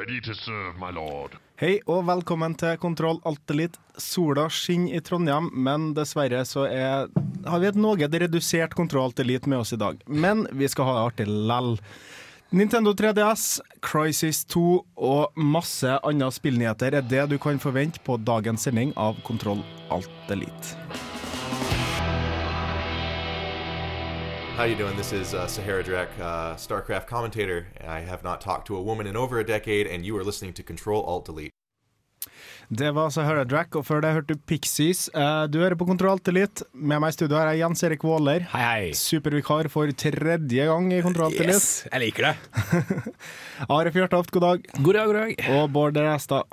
Ready 0.00 0.20
to 0.20 0.34
serve, 0.34 0.78
my 0.78 0.88
lord. 0.94 1.34
Hei 1.60 1.74
og 1.84 2.06
velkommen 2.08 2.54
til 2.56 2.78
Kontroll 2.80 3.18
Alt 3.28 3.52
Elite. 3.52 3.76
Sola 4.00 4.46
skinner 4.48 4.96
i 4.96 5.00
Trondheim, 5.04 5.50
men 5.52 5.90
dessverre 5.92 6.40
så 6.48 6.64
er, 6.72 7.10
har 7.44 7.60
vi 7.60 7.68
et 7.68 7.76
noe 7.76 8.08
redusert 8.08 8.72
Kontroll 8.78 9.10
Alt 9.10 9.20
Elite 9.20 9.50
med 9.50 9.60
oss 9.60 9.74
i 9.76 9.80
dag. 9.82 10.00
Men 10.08 10.46
vi 10.56 10.70
skal 10.72 10.88
ha 10.88 10.94
det 10.96 11.04
artig 11.10 11.28
lell. 11.28 11.76
Nintendo 12.48 12.94
3DS, 12.96 13.44
Crisis 13.84 14.46
2 14.48 14.64
og 14.96 15.36
masse 15.36 16.00
andre 16.00 16.32
spillnyheter 16.32 16.96
er 16.96 17.04
det 17.04 17.28
du 17.34 17.36
kan 17.36 17.60
forvente 17.60 18.00
på 18.06 18.16
dagens 18.24 18.64
sending 18.64 18.96
av 18.96 19.20
Kontroll 19.28 19.60
Alt 19.92 21.09
How 24.60 24.66
you 24.66 24.76
doing? 24.76 24.94
This 24.94 25.14
is 25.14 25.32
uh, 25.32 25.46
Sahara 25.46 25.82
Drek, 25.82 26.08
uh, 26.20 26.54
StarCraft 26.54 27.06
commentator. 27.06 27.68
I 27.80 28.00
have 28.00 28.22
not 28.22 28.42
talked 28.42 28.66
to 28.66 28.76
a 28.76 28.82
woman 28.82 29.06
in 29.06 29.16
over 29.16 29.38
a 29.38 29.42
decade, 29.42 29.86
and 29.86 30.04
you 30.04 30.14
are 30.18 30.22
listening 30.22 30.52
to 30.52 30.62
Control 30.62 31.02
Alt 31.02 31.24
Delete. 31.24 31.50
Det 32.70 32.86
var 32.94 33.08
Sahara 33.10 33.42
Drack, 33.50 33.74
og 33.74 33.82
før 33.82 33.98
det 34.04 34.12
hørte 34.14 34.34
du 34.36 34.42
Pixies. 34.46 35.08
Eh, 35.10 35.46
Du 35.50 35.56
hører 35.58 35.74
på 35.74 35.86
Kontroll 35.88 36.20
Tillit. 36.22 36.60
Med 36.72 37.00
meg 37.02 37.10
i 37.10 37.16
studio 37.16 37.34
her 37.34 37.48
er 37.50 37.56
Jens 37.58 37.82
Erik 37.82 38.04
Waaler. 38.06 38.44
Hei, 38.52 38.60
hei. 38.62 38.90
Supervikar 38.94 39.66
for 39.72 39.90
tredje 39.98 40.66
gang 40.68 40.86
i 40.94 41.00
Kontroll 41.02 41.34
Tillit. 41.34 41.56
Yes, 41.58 41.88
jeg 41.90 42.00
liker 42.04 42.28
det. 42.28 42.36
Are 43.74 43.90
Fjørtoft, 43.90 44.30
god 44.30 44.44
dag. 44.46 44.68
God 44.86 44.94
dag, 45.00 45.06
god 45.10 45.18
dag. 45.18 45.42
Og 45.56 45.72
Bård 45.74 45.98
Restad. 45.98 46.46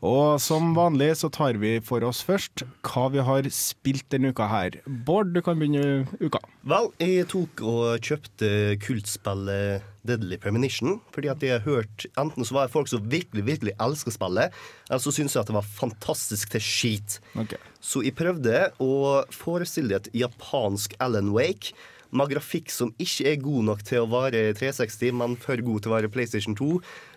Og 0.00 0.40
som 0.40 0.72
vanlig 0.74 1.10
så 1.20 1.28
tar 1.28 1.60
vi 1.60 1.74
for 1.84 2.00
oss 2.08 2.22
først 2.24 2.64
hva 2.88 3.04
vi 3.12 3.20
har 3.28 3.50
spilt 3.52 4.08
denne 4.16 4.32
uka 4.32 4.48
her. 4.48 4.80
Bård, 4.88 5.34
du 5.36 5.42
kan 5.44 5.60
begynne 5.60 6.06
uka. 6.16 6.40
Vel, 6.64 6.88
jeg 7.04 7.28
tok 7.28 7.60
og 7.60 8.00
kjøpte 8.08 8.54
kultspillet 8.88 9.84
Deadly 10.06 10.38
Premonition. 10.40 11.00
Fordi 11.14 11.30
at 11.32 11.42
jeg 11.44 11.58
har 11.58 11.66
hørt 11.66 12.06
Enten 12.20 12.46
så 12.46 12.56
var 12.56 12.66
det 12.66 12.74
folk 12.74 12.90
som 12.90 13.04
virkelig 13.10 13.44
virkelig 13.46 13.74
elsker 13.82 14.14
spillet, 14.14 14.54
eller 14.88 15.02
så 15.02 15.12
syns 15.14 15.34
jeg 15.34 15.42
at 15.42 15.50
det 15.50 15.56
var 15.56 15.68
fantastisk 15.80 16.54
til 16.54 16.64
skit. 16.64 17.18
Okay. 17.38 17.60
Så 17.82 18.02
jeg 18.06 18.16
prøvde 18.18 18.70
å 18.82 18.94
forestille 19.34 19.98
et 19.98 20.10
japansk 20.16 20.96
Alan 21.02 21.32
Wake. 21.36 21.74
Med 22.16 22.30
grafikk 22.30 22.70
som 22.70 22.92
ikke 23.02 23.26
er 23.32 23.40
god 23.42 23.66
nok 23.66 23.82
til 23.86 24.04
å 24.04 24.10
være 24.10 24.52
360, 24.56 25.14
men 25.18 25.34
for 25.42 25.60
god 25.66 25.82
til 25.82 25.90
å 25.90 25.96
være 25.96 26.10
PlayStation 26.14 26.54
2. 26.56 26.68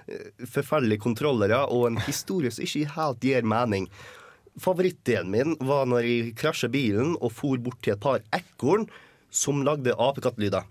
Eh, 0.09 0.47
Forferdelige 0.49 1.03
kontrollere 1.05 1.61
og 1.69 1.91
en 1.91 1.99
historie 2.07 2.51
som 2.51 2.65
ikke 2.65 2.95
helt 2.97 3.29
gir 3.29 3.45
mening. 3.47 3.87
Favorittdelen 4.59 5.29
min 5.31 5.55
var 5.63 5.85
når 5.87 6.07
jeg 6.07 6.33
krasja 6.39 6.67
bilen 6.71 7.13
og 7.19 7.31
for 7.31 7.61
bort 7.63 7.79
til 7.85 7.95
et 7.95 8.03
par 8.03 8.25
ekorn 8.35 8.89
som 9.29 9.61
lagde 9.63 9.93
apekattlyder. 9.93 10.65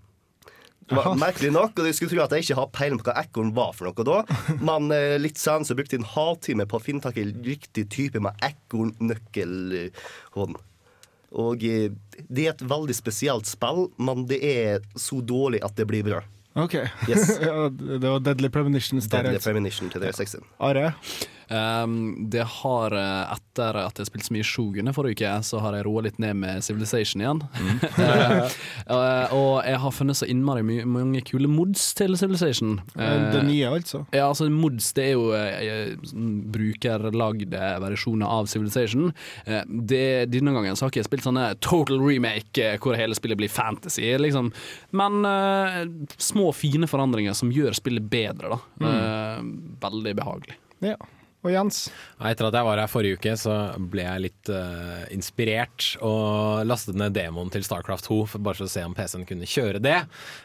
Merkelig 0.91 1.53
nok, 1.55 1.79
og 1.79 1.85
de 1.87 1.93
skulle 1.97 2.13
tro 2.15 2.23
at 2.25 2.33
jeg 2.35 2.41
ikke 2.47 2.61
har 2.61 2.69
peiling 2.75 3.01
på 3.01 3.07
hva 3.11 3.17
ekorn 3.23 3.55
var 3.57 3.73
for 3.77 3.85
noe 3.89 4.03
da. 4.07 4.19
Men 4.61 4.83
eh, 4.95 5.19
litt 5.21 5.39
senere 5.41 5.67
så 5.69 5.77
brukte 5.79 5.95
jeg 5.97 6.03
en 6.05 6.15
halvtime 6.15 6.65
på 6.69 6.77
å 6.79 6.85
finne 6.85 7.03
tak 7.05 7.17
i 7.21 7.29
riktig 7.29 7.85
type 7.93 8.19
med 8.25 8.33
ekornnøkkelhånd. 8.49 10.55
Og 11.39 11.57
eh, 11.69 11.89
det 12.29 12.43
er 12.47 12.53
et 12.55 12.69
veldig 12.71 12.97
spesielt 12.97 13.47
spill, 13.49 13.81
men 14.01 14.27
det 14.31 14.41
er 14.45 14.81
så 14.97 15.17
dårlig 15.21 15.61
at 15.67 15.77
det 15.79 15.87
blir 15.91 16.05
bra. 16.07 16.21
OK. 16.59 16.75
Yes. 17.07 17.39
Det 18.03 18.03
var 18.03 18.19
Deadly 18.25 18.49
Premonitions. 18.51 19.07
Deadly. 19.13 19.39
Premonition 19.39 19.91
til 19.93 20.01
360. 20.03 20.43
Are? 20.59 20.93
Um, 21.49 22.29
det 22.31 22.45
har, 22.61 22.93
eh, 22.93 23.33
etter 23.35 23.79
at 23.81 23.99
jeg 24.01 24.09
spilte 24.11 24.29
så 24.29 24.35
mye 24.37 24.47
Shogun 24.47 24.91
forrige 24.93 25.17
uke, 25.19 25.31
så 25.47 25.61
har 25.65 25.77
jeg 25.79 25.87
roa 25.87 26.03
litt 26.05 26.19
ned 26.21 26.37
med 26.37 26.65
Civilization 26.65 27.23
igjen. 27.25 27.41
Mm. 27.57 27.79
eh, 28.95 29.33
og 29.35 29.65
jeg 29.65 29.81
har 29.85 29.95
funnet 29.97 30.19
så 30.19 30.29
innmari 30.29 30.65
my 30.67 30.79
mange 30.89 31.23
kule 31.27 31.49
mods 31.51 31.91
til 31.99 32.17
Civilization. 32.21 32.79
Eh, 32.99 33.17
Det 33.33 33.43
nye, 33.49 33.71
altså. 33.73 34.05
Ja, 34.13 34.29
altså 34.29 34.49
Mods 34.53 34.93
det 34.97 35.09
er 35.09 35.13
jo 35.17 35.27
eh, 35.37 35.95
sånn 36.09 36.31
brukerlagde 36.53 37.65
versjoner 37.85 38.29
av 38.39 38.49
Civilization. 38.51 39.13
Eh, 39.47 39.65
det, 39.69 40.05
denne 40.33 40.53
gangen 40.57 40.77
så 40.77 40.87
har 40.87 40.93
ikke 40.93 41.03
jeg 41.03 41.11
spilt 41.11 41.27
sånne 41.29 41.51
total 41.65 42.01
remake 42.05 42.65
eh, 42.75 42.79
hvor 42.83 42.99
hele 42.99 43.17
spillet 43.19 43.41
blir 43.41 43.53
fantasy, 43.53 44.07
liksom. 44.21 44.53
Men 44.97 45.21
eh, 45.29 45.85
små, 46.21 46.51
fine 46.57 46.89
forandringer 46.91 47.37
som 47.39 47.53
gjør 47.55 47.77
spillet 47.79 48.09
bedre, 48.13 48.57
da. 48.57 48.89
Eh, 48.89 49.47
veldig 49.85 50.17
behagelig. 50.19 50.59
Ja. 50.85 50.97
Og 51.47 51.53
Jens? 51.55 51.85
Etter 52.19 52.49
at 52.49 52.57
jeg 52.59 52.67
var 52.67 52.81
her 52.83 52.91
forrige 52.91 53.19
uke, 53.21 53.33
så 53.39 53.53
ble 53.79 54.03
jeg 54.03 54.23
litt 54.25 54.49
uh, 54.51 55.05
inspirert 55.15 55.93
og 56.03 56.65
lastet 56.67 56.99
ned 56.99 57.15
demoen 57.15 57.53
til 57.55 57.63
Starcraft 57.63 58.09
2 58.09 58.17
for 58.33 58.43
bare 58.43 58.59
for 58.59 58.67
å 58.67 58.73
se 58.73 58.83
om 58.83 58.97
PC-en 58.97 59.27
kunne 59.29 59.47
kjøre 59.47 59.79
det. 59.79 60.01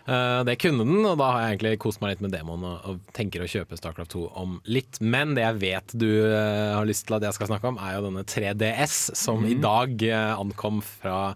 Uh, 0.06 0.46
det 0.46 0.59
kunne 0.62 0.86
den, 0.86 1.02
og 1.02 1.18
da 1.18 1.31
har 1.31 1.42
jeg 1.42 1.56
egentlig 1.56 1.80
kost 1.81 2.04
meg 2.04 2.14
litt 2.14 2.22
med 2.22 2.36
demoen 2.36 2.68
og, 2.70 2.86
og 2.86 3.16
tenker 3.18 3.42
å 3.42 3.50
kjøpe 3.50 3.80
Starcraft 3.80 4.14
2 4.14 4.28
om 4.44 4.59
litt. 4.70 5.00
Men 5.02 5.34
det 5.34 5.48
jeg 5.48 5.62
vet 5.64 5.96
du 5.98 6.08
uh, 6.30 6.78
har 6.78 6.86
lyst 6.86 7.08
til 7.10 7.18
at 7.18 7.25
jeg 7.25 7.40
skal 7.40 7.50
snakke 7.50 7.74
om, 7.74 7.81
er 7.81 7.98
jo 7.98 8.06
denne 8.06 8.25
3DS, 8.30 9.00
som 9.18 9.42
i 9.50 9.58
dag 9.58 9.98
ankom 10.14 10.84
fra 10.86 11.34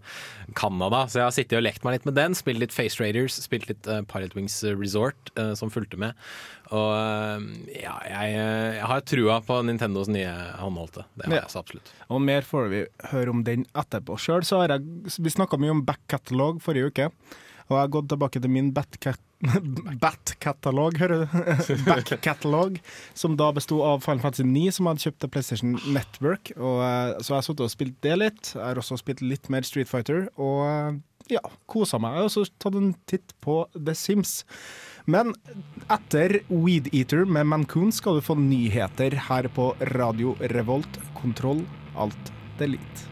Canada. 0.53 1.07
Så 1.09 1.24
jeg 1.24 1.25
har 1.25 1.34
sittet 1.34 1.57
og 1.57 1.66
lekt 1.66 1.81
meg 1.88 1.97
litt 1.97 2.06
med 2.06 2.19
den, 2.19 2.38
spilt 2.38 2.62
litt 2.62 2.75
Face 2.75 3.01
Raiders, 3.01 3.41
spilt 3.41 3.66
litt 3.72 3.89
Pilot 4.12 4.38
Wings 4.38 4.62
Resort, 4.78 5.34
som 5.57 5.74
fulgte 5.74 5.97
med. 6.00 6.13
Og 6.75 6.91
eh, 6.97 7.47
ja, 7.83 7.95
jeg, 8.09 8.33
jeg 8.78 8.88
har 8.91 9.01
trua 9.07 9.39
på 9.45 9.59
Nintendos 9.67 10.09
nye 10.11 10.31
håndholdte. 10.59 11.05
Det 11.16 11.28
har 11.29 11.35
Ja. 11.38 11.41
jeg 11.45 11.53
så 11.55 11.61
absolutt. 11.63 11.91
Og 12.09 12.22
mer 12.22 12.41
får 12.47 12.69
vi 12.73 12.85
høre 13.13 13.29
om 13.35 13.44
den 13.47 13.66
etterpå. 13.78 14.17
Sjøl 14.19 14.44
så 14.47 14.63
har 14.63 14.75
jeg 14.77 15.13
Vi 15.22 15.29
snakka 15.38 15.59
mye 15.61 15.72
om 15.75 15.85
back-catalog 15.88 16.59
forrige 16.63 16.91
uke. 16.91 17.11
Og 17.67 17.75
jeg 17.75 17.81
har 17.83 17.89
gått 17.91 18.07
tilbake 18.13 18.39
til 18.41 18.50
min 18.50 18.69
du? 21.11 21.25
Back-katalog, 21.89 22.77
som 23.13 23.35
da 23.38 23.50
besto 23.53 23.81
av 23.85 24.00
Final 24.06 24.22
Fantasy 24.23 24.45
9, 24.47 24.72
som 24.77 24.88
hadde 24.89 25.03
kjøpt 25.03 25.19
til 25.23 25.31
PlayStation 25.33 25.75
Network. 25.94 26.53
Og, 26.56 26.79
eh, 26.85 27.11
så 27.19 27.33
jeg 27.33 27.38
har 27.41 27.45
sittet 27.50 27.66
og 27.67 27.73
spilt 27.73 28.00
det 28.06 28.16
litt. 28.22 28.53
Jeg 28.56 28.63
har 28.63 28.79
også 28.81 28.97
spilt 29.01 29.22
litt 29.22 29.50
mer 29.53 29.67
Street 29.67 29.89
Fighter, 29.91 30.29
og 30.39 30.63
eh, 30.72 30.97
ja, 31.35 31.44
kosa 31.67 32.00
meg. 32.00 32.16
Jeg 32.16 32.23
har 32.23 32.29
også 32.31 32.45
tatt 32.63 32.79
en 32.79 32.94
titt 33.11 33.35
på 33.44 33.59
The 33.75 33.94
Sims. 34.00 34.39
Men 35.09 35.29
etter 35.88 36.41
Weed 36.51 36.90
Eater 36.91 37.23
med 37.25 37.47
Mancoon 37.47 37.94
skal 37.95 38.18
du 38.18 38.22
få 38.22 38.35
nyheter 38.35 39.13
her 39.29 39.47
på 39.56 39.69
Radio 39.95 40.34
Revolt. 40.51 41.00
Kontroll, 41.16 41.62
alt, 41.95 42.34
delete. 42.59 43.06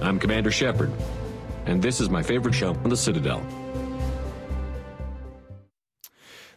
I'm 0.00 0.18
Commander 0.18 0.50
Shepard, 0.50 0.90
and 1.66 1.82
this 1.82 2.00
is 2.00 2.08
my 2.08 2.22
favorite 2.22 2.54
show, 2.54 2.72
The 2.88 2.96
Citadel. 2.96 3.42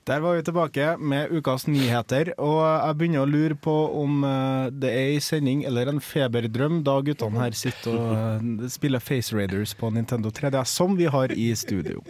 Der 0.05 0.19
var 0.21 0.35
vi 0.37 0.43
tilbake 0.45 0.87
med 1.01 1.31
ukas 1.33 1.63
nyheter, 1.65 2.29
og 2.37 2.59
jeg 2.61 2.97
begynner 2.99 3.23
å 3.23 3.29
lure 3.29 3.55
på 3.57 3.73
om 4.03 4.19
eh, 4.21 4.67
det 4.69 4.91
er 4.93 5.13
en 5.15 5.23
sending 5.25 5.63
eller 5.65 5.89
en 5.89 5.97
feberdrøm 5.97 6.83
da 6.85 6.99
guttene 7.07 7.41
her 7.41 7.57
sitter 7.57 7.95
og 7.97 8.11
eh, 8.13 8.67
spiller 8.69 9.01
Face 9.01 9.33
Raiders 9.33 9.73
på 9.73 9.89
Nintendo 9.95 10.29
3DS, 10.29 10.75
som 10.77 10.93
vi 10.99 11.07
har 11.09 11.33
i 11.33 11.47
studio. 11.57 12.03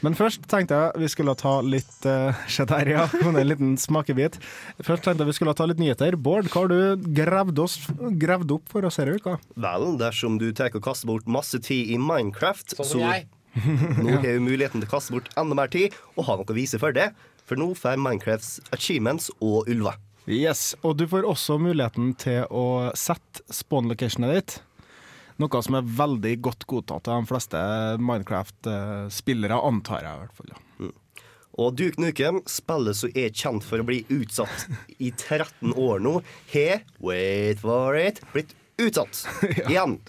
Men 0.00 0.16
først 0.16 0.48
tenkte 0.48 0.78
jeg 0.78 1.04
vi 1.04 1.10
skulle 1.12 1.36
ta 1.36 1.58
litt 1.60 2.08
uh, 2.08 2.32
Se 2.48 2.64
der, 2.70 2.94
ja. 2.94 3.04
En 3.28 3.36
liten 3.44 3.76
smakebit. 3.76 4.40
Først 4.80 5.04
tenkte 5.04 5.26
jeg 5.26 5.34
vi 5.34 5.36
skulle 5.36 5.56
ta 5.58 5.68
litt 5.68 5.84
nyheter. 5.84 6.16
Bård, 6.16 6.48
hva 6.48 6.64
har 6.64 6.72
du 6.72 7.12
gravd, 7.20 7.60
oss, 7.60 7.76
gravd 8.24 8.56
opp 8.56 8.72
for 8.72 8.88
oss 8.88 8.96
denne 9.02 9.20
uka? 9.20 9.36
Vel, 9.60 9.90
dersom 10.00 10.40
du 10.40 10.48
tar 10.56 10.72
og 10.72 10.86
kaster 10.88 11.12
bort 11.12 11.28
masse 11.28 11.60
tid 11.60 11.92
i 11.92 12.00
Minecraft, 12.00 12.78
Sånn 12.80 12.92
som 12.94 13.04
jeg. 13.04 13.28
nå 14.02 14.16
har 14.16 14.24
du 14.24 14.42
muligheten 14.42 14.80
til 14.80 14.88
å 14.88 14.94
kaste 14.96 15.14
bort 15.14 15.28
enda 15.38 15.54
mer 15.54 15.68
tid 15.70 15.92
og 16.16 16.24
ha 16.26 16.40
noe 16.40 16.48
å 16.48 16.56
vise 16.56 16.80
for 16.80 16.96
det. 16.96 17.12
For 17.44 17.60
nå 17.60 17.72
får 17.76 18.00
Minecrafts 18.00 18.58
achievements 18.74 19.30
og 19.40 19.68
ulver. 19.68 19.98
Yes, 20.24 20.72
og 20.80 20.96
du 20.96 21.04
får 21.08 21.26
også 21.28 21.58
muligheten 21.60 22.14
til 22.16 22.46
å 22.48 22.90
sette 22.96 23.44
spawn 23.52 23.90
locationet 23.90 24.38
ditt. 24.38 24.54
Noe 25.42 25.60
som 25.66 25.76
er 25.76 25.88
veldig 25.98 26.36
godt 26.46 26.64
godtatt 26.70 27.10
av 27.10 27.24
de 27.24 27.28
fleste 27.28 27.60
Minecraft-spillere, 28.00 29.58
antar 29.58 30.06
jeg 30.06 30.14
i 30.14 30.22
hvert 30.22 30.38
fall. 30.38 30.54
Ja. 30.54 30.92
Og 31.54 31.76
Duke 31.78 32.00
Nukem, 32.02 32.40
spillet 32.50 32.98
som 32.98 33.12
er 33.14 33.34
kjent 33.34 33.66
for 33.66 33.82
å 33.82 33.86
bli 33.86 34.00
utsatt 34.10 34.64
i 34.98 35.12
13 35.12 35.74
år 35.78 36.00
nå, 36.02 36.16
har, 36.54 36.82
wait 37.04 37.60
for 37.62 37.98
it, 37.98 38.22
blitt 38.32 38.56
utsatt 38.82 39.20
igjen. 39.68 40.00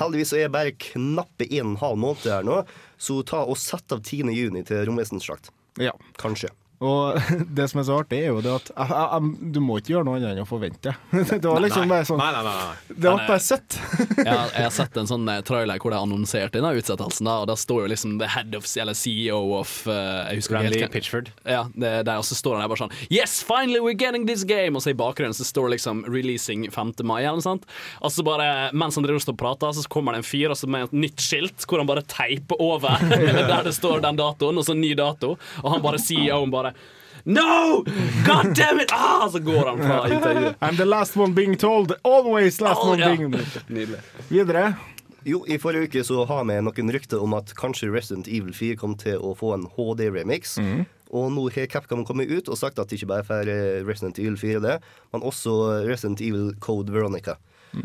Heldigvis 0.00 0.34
er 0.34 0.44
jeg 0.46 0.54
bare 0.56 0.74
knappe 0.90 1.46
en 1.60 1.76
halv 1.80 2.00
måned 2.02 2.26
her 2.26 2.44
nå, 2.44 2.58
så 2.98 3.20
ta 3.22 3.44
og 3.46 3.60
sett 3.60 3.94
av 3.94 4.02
10. 4.02 4.32
juni 4.34 4.64
til 4.66 4.82
romvesenslakt. 4.88 5.52
Ja. 5.80 5.94
Kanskje. 6.20 6.50
Og 6.82 7.18
det 7.56 7.68
som 7.70 7.80
er 7.80 7.86
så 7.86 7.98
artig, 8.02 8.18
er 8.24 8.32
jo 8.32 8.40
det 8.44 8.50
at 8.54 8.70
jeg, 8.72 8.88
jeg, 8.90 9.06
jeg, 9.14 9.52
du 9.54 9.60
må 9.64 9.76
ikke 9.80 9.92
gjøre 9.94 10.06
noe 10.08 10.16
annet 10.18 10.32
enn 10.34 10.42
å 10.42 10.48
forvente. 10.48 10.94
Det 11.34 11.44
var 11.46 11.60
liksom 11.62 11.88
bare 11.90 12.06
sånn 12.08 12.18
Nei, 12.20 12.30
nei, 12.34 12.42
nei. 12.46 12.54
nei. 12.58 12.96
Det 12.98 13.06
var 13.08 13.20
Men, 13.20 13.28
bare 13.30 13.42
søtt. 13.44 13.76
Jeg, 14.24 14.30
har- 14.30 14.52
jeg 14.54 14.64
har 14.64 14.72
sett 14.74 14.96
en 15.00 15.08
sånn 15.10 15.28
eh, 15.28 15.40
trailer 15.46 15.78
hvor 15.82 15.92
de 15.94 15.98
annonserte 15.98 16.56
denne 16.58 16.70
utsettelsen, 16.78 17.26
da, 17.28 17.34
og 17.42 17.48
der 17.50 17.58
står 17.60 17.84
jo 17.84 17.88
liksom 17.92 18.16
the 18.20 18.28
head 18.30 18.54
of, 18.56 18.66
eller 18.80 18.96
CEO 18.96 19.38
of 19.58 19.72
uh, 19.90 20.24
Jeg 20.30 20.38
husker 20.40 20.56
Randy 20.56 20.78
helt 20.80 20.92
Pitchford. 20.94 21.30
Ja, 21.48 21.64
det 21.74 21.90
er 22.00 22.06
der, 22.06 22.20
og 22.22 22.26
så 22.28 22.36
står 22.38 22.56
han 22.56 22.64
der 22.64 22.70
bare 22.72 22.82
sånn 22.84 22.94
Yes, 23.12 23.36
finally 23.46 23.80
we're 23.82 23.96
getting 23.98 24.26
this 24.28 24.44
game! 24.48 24.76
Og 24.78 24.84
så 24.84 24.92
i 24.92 24.96
bakgrunnen 24.98 25.34
så 25.36 25.44
står 25.46 25.68
det 25.68 25.76
liksom 25.78 26.04
'releasing 26.08 26.66
5. 26.72 26.92
mai', 27.04 27.22
eller 27.24 27.40
noe 27.40 27.44
sånt. 27.46 27.66
Og 28.00 28.12
så 28.14 28.24
bare, 28.26 28.48
mens 28.76 28.96
han 28.98 29.04
driver 29.06 29.20
og 29.20 29.26
står 29.26 29.36
og 29.36 29.42
prater, 29.42 29.74
så 29.76 29.84
kommer 29.92 30.14
det 30.16 30.22
en 30.22 30.28
fyr 30.28 30.54
og 30.54 30.58
så 30.60 30.68
med 30.70 30.88
et 30.88 30.96
nytt 31.04 31.20
skilt 31.24 31.66
hvor 31.68 31.82
han 31.82 31.88
bare 31.90 32.04
teiper 32.08 32.60
over 32.62 33.02
der 33.04 33.66
det 33.66 33.74
står 33.76 34.00
den 34.04 34.18
datoen, 34.20 34.58
og 34.60 34.66
så 34.66 34.76
ny 34.78 34.94
dato, 34.98 35.34
og 35.62 35.68
han 35.74 35.82
bare 35.84 36.00
CEO-en 36.02 36.52
bare 36.54 36.63
No! 37.24 37.84
God 38.26 38.54
damn 38.56 38.80
it! 38.80 38.90
Ah, 38.92 39.28
så 39.32 39.38
går 39.38 39.66
han 39.70 39.78
fra 39.82 40.00
intervjuet. 40.12 40.56
I'm 40.60 40.76
the 40.76 40.84
last 40.84 41.16
one 41.16 41.32
being 41.34 41.56
told. 41.56 41.92
Always 42.04 42.60
last 42.60 42.80
Oh, 42.82 42.90
one 42.92 42.98
ja. 43.00 43.08
being 43.16 43.30
Nydelig. 43.68 44.00
Videre. 44.28 44.74
Jo, 45.24 45.44
i 45.48 45.56
forrige 45.58 45.88
uke 45.88 46.02
så 46.04 46.24
har 46.28 46.44
vi 46.44 46.58
noen 46.60 46.90
rykter 46.92 47.22
om 47.24 47.32
at 47.38 47.54
kanskje 47.56 47.88
Resident 47.94 48.26
Evil 48.28 48.52
4 48.52 48.76
kom 48.76 48.92
til 49.00 49.16
å 49.24 49.32
få 49.38 49.54
en 49.56 49.64
HD-remix. 49.72 50.58
Og 51.14 51.30
nå 51.32 51.46
har 51.54 51.68
Capcom 51.72 52.02
kommet 52.04 52.28
ut 52.28 52.48
og 52.52 52.58
sagt 52.60 52.78
at 52.82 52.92
ikke 52.92 53.08
bare 53.08 53.24
får 53.24 53.48
eh, 53.48 53.80
Resident 53.86 54.18
Evil 54.20 54.36
4 54.36 54.60
det, 54.64 54.76
men 55.14 55.24
også 55.24 55.54
Resident 55.88 56.20
Evil 56.20 56.52
Code 56.60 56.92
Veronica. 56.92 57.38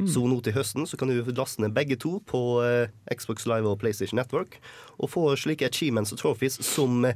Så 0.06 0.22
nå 0.30 0.36
til 0.46 0.54
høsten 0.54 0.84
så 0.86 0.98
kan 1.02 1.10
du 1.10 1.16
laste 1.34 1.64
ned 1.64 1.72
begge 1.74 1.96
to 1.98 2.20
på 2.30 2.40
eh, 2.62 2.92
Xbox 3.10 3.48
Live 3.50 3.66
og 3.72 3.80
PlayStation 3.82 4.20
Network 4.20 4.60
og 5.00 5.10
få 5.10 5.24
slike 5.40 5.66
achievements 5.66 6.14
og 6.14 6.20
trophies 6.22 6.60
som 6.62 7.08
eh, 7.10 7.16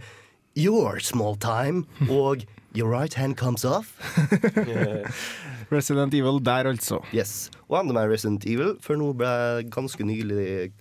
Your 0.55 0.99
small 0.99 1.35
time 1.35 1.85
og 2.09 2.43
Your 2.75 2.89
right 2.89 3.13
hand 3.13 3.37
comes 3.37 3.63
off. 3.63 3.91
Resident 5.71 6.13
Evil 6.13 6.39
der, 6.41 6.65
altså. 6.65 6.97
Yes. 7.13 7.51
Og 7.69 7.79
enda 7.83 7.93
mer 7.93 8.09
Resident 8.09 8.45
Evil, 8.49 8.71
for 8.81 8.97
nå 8.97 9.11
ble 9.17 9.29
ganske 9.73 10.01
nylig 10.05 10.71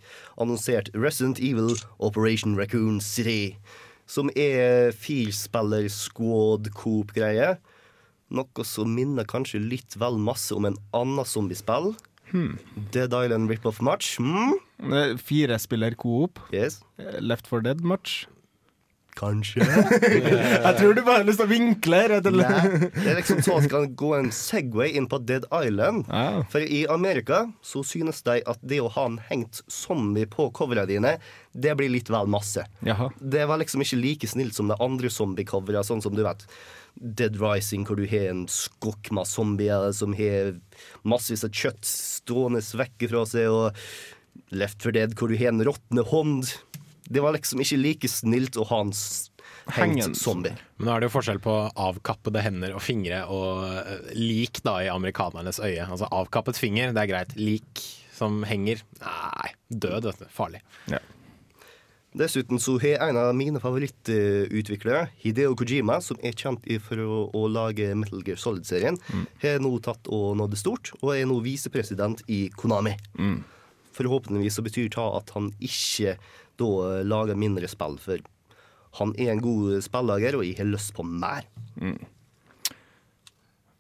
annonsert 0.41 0.89
Resident 0.97 1.41
Evil 1.45 1.75
Operation 2.01 2.57
Raccoon 2.57 2.97
City. 3.05 3.59
Som 4.09 4.31
er 4.37 4.93
firespiller 4.97 5.85
squad 5.93 6.73
coop-greie. 6.77 7.59
Noe 8.33 8.65
som 8.65 8.89
minner 8.97 9.29
kanskje 9.29 9.61
litt 9.61 9.97
vel 10.01 10.17
masse 10.17 10.57
om 10.57 10.65
en 10.69 10.81
annen 10.97 11.29
zombiespill. 11.29 11.93
Dead 12.33 13.13
Island 13.13 13.53
Rip-Off 13.53 13.83
Match. 13.85 14.15
Hmm? 14.17 14.57
Eh, 14.81 15.19
Fire 15.21 15.61
spiller 15.61 15.93
coop. 16.01 16.41
Yes. 16.57 16.81
Eh, 16.97 17.21
Left 17.21 17.47
for 17.47 17.61
dead 17.61 17.85
much. 17.85 18.23
Kanskje. 19.19 19.61
Jeg 20.67 20.77
tror 20.79 20.95
du 20.97 21.03
bare 21.05 21.21
har 21.21 21.27
lyst 21.29 21.41
til 21.43 21.49
å 21.49 21.51
vinkle. 21.53 22.01
Rett 22.13 22.29
eller? 22.31 22.49
Nei. 22.49 22.91
Det 22.97 23.05
er 23.13 23.19
liksom 23.19 23.43
sånn 23.45 23.61
at 23.61 23.69
skal 23.69 23.89
gå 24.03 24.13
en 24.17 24.31
Segway 24.35 24.95
inn 24.97 25.09
på 25.11 25.21
Dead 25.29 25.45
Island. 25.53 26.07
Ja. 26.09 26.43
For 26.53 26.65
i 26.65 26.83
Amerika 26.93 27.45
så 27.67 27.85
synes 27.87 28.23
de 28.27 28.39
at 28.49 28.63
det 28.65 28.81
å 28.83 28.91
ha 28.95 29.07
en 29.11 29.19
hengt 29.29 29.61
zombie 29.71 30.29
på 30.31 30.49
coverne 30.57 30.87
dine, 30.89 31.17
det 31.53 31.75
blir 31.79 31.93
litt 31.93 32.11
vel 32.13 32.31
masse. 32.33 32.65
Jaha. 32.87 33.11
Det 33.21 33.45
var 33.51 33.61
liksom 33.61 33.85
ikke 33.85 34.01
like 34.01 34.33
snilt 34.33 34.57
som 34.57 34.73
de 34.73 34.79
andre 34.81 35.13
zombie-coverne, 35.13 35.85
sånn 35.87 36.03
som 36.05 36.17
du 36.17 36.25
vet. 36.25 36.47
Dead 36.97 37.37
Rising, 37.41 37.85
hvor 37.89 38.01
du 38.01 38.07
har 38.09 38.31
en 38.31 38.47
skokk 38.53 39.13
med 39.17 39.29
zombier 39.29 39.93
som 39.97 40.17
har 40.17 40.57
massevis 41.09 41.45
av 41.47 41.53
kjøtt 41.57 41.85
stående 41.89 42.65
vekk 42.65 43.09
fra 43.13 43.25
seg, 43.29 43.49
og 43.53 44.53
Left 44.53 44.85
for 44.85 44.93
Dead, 44.93 45.15
hvor 45.17 45.33
du 45.33 45.37
har 45.41 45.53
en 45.53 45.65
råtne 45.65 46.05
hånd. 46.09 46.53
Det 47.13 47.23
var 47.23 47.37
liksom 47.37 47.61
ikke 47.63 47.81
like 47.81 48.09
snilt 48.11 48.57
å 48.57 48.67
ha 48.71 48.81
en 48.87 48.93
hengt 49.77 50.17
zombie. 50.19 50.55
Men 50.79 50.89
nå 50.89 50.95
er 50.95 51.03
det 51.03 51.11
jo 51.11 51.15
forskjell 51.17 51.41
på 51.45 51.55
avkappede 51.71 52.43
hender 52.45 52.77
og 52.77 52.83
fingre 52.85 53.23
og 53.31 53.65
eh, 53.69 54.13
lik 54.19 54.63
da 54.67 54.79
i 54.83 54.91
amerikanernes 54.93 55.61
øye. 55.63 55.85
Altså 55.87 56.09
avkappet 56.11 56.61
finger, 56.61 56.95
det 56.95 57.05
er 57.05 57.11
greit. 57.13 57.35
Lik 57.39 57.83
som 58.17 58.43
henger, 58.47 58.83
nei, 59.03 59.51
død, 59.69 60.09
vet 60.11 60.23
du. 60.23 60.31
Farlig. 60.33 60.63
Dessuten 62.13 62.61
så 62.61 62.75
har 62.83 63.07
en 63.07 63.17
av 63.17 63.31
mine 63.35 63.61
favorittutviklere, 63.61 65.07
Hideo 65.23 65.55
Kojima, 65.57 65.97
som 66.05 66.19
er 66.21 66.37
kjent 66.37 66.67
for 66.85 67.01
å, 67.01 67.23
å 67.33 67.47
lage 67.49 67.87
Metal 67.97 68.21
Gear 68.27 68.37
Solid-serien, 68.41 68.99
har 69.41 69.63
nå 69.65 69.73
tatt 69.85 70.11
og 70.13 70.37
nådd 70.37 70.59
stort, 70.61 70.93
og 71.01 71.15
er 71.15 71.25
nå 71.31 71.39
visepresident 71.45 72.21
i 72.29 72.45
Konami. 72.53 72.93
Forhåpentligvis 73.97 74.61
så 74.61 74.65
betyr 74.65 74.93
det 74.93 75.09
at 75.09 75.33
han 75.37 75.51
ikke 75.65 76.19
da 76.61 77.03
lage 77.07 77.37
mindre 77.39 77.69
spill, 77.71 77.97
for 78.03 78.23
han 78.99 79.15
er 79.17 79.33
en 79.33 79.43
god 79.45 79.81
spillager, 79.85 80.37
og 80.37 80.45
jeg 80.45 80.59
har 80.59 80.69
lyst 80.69 80.93
på 80.97 81.05
mer. 81.07 81.47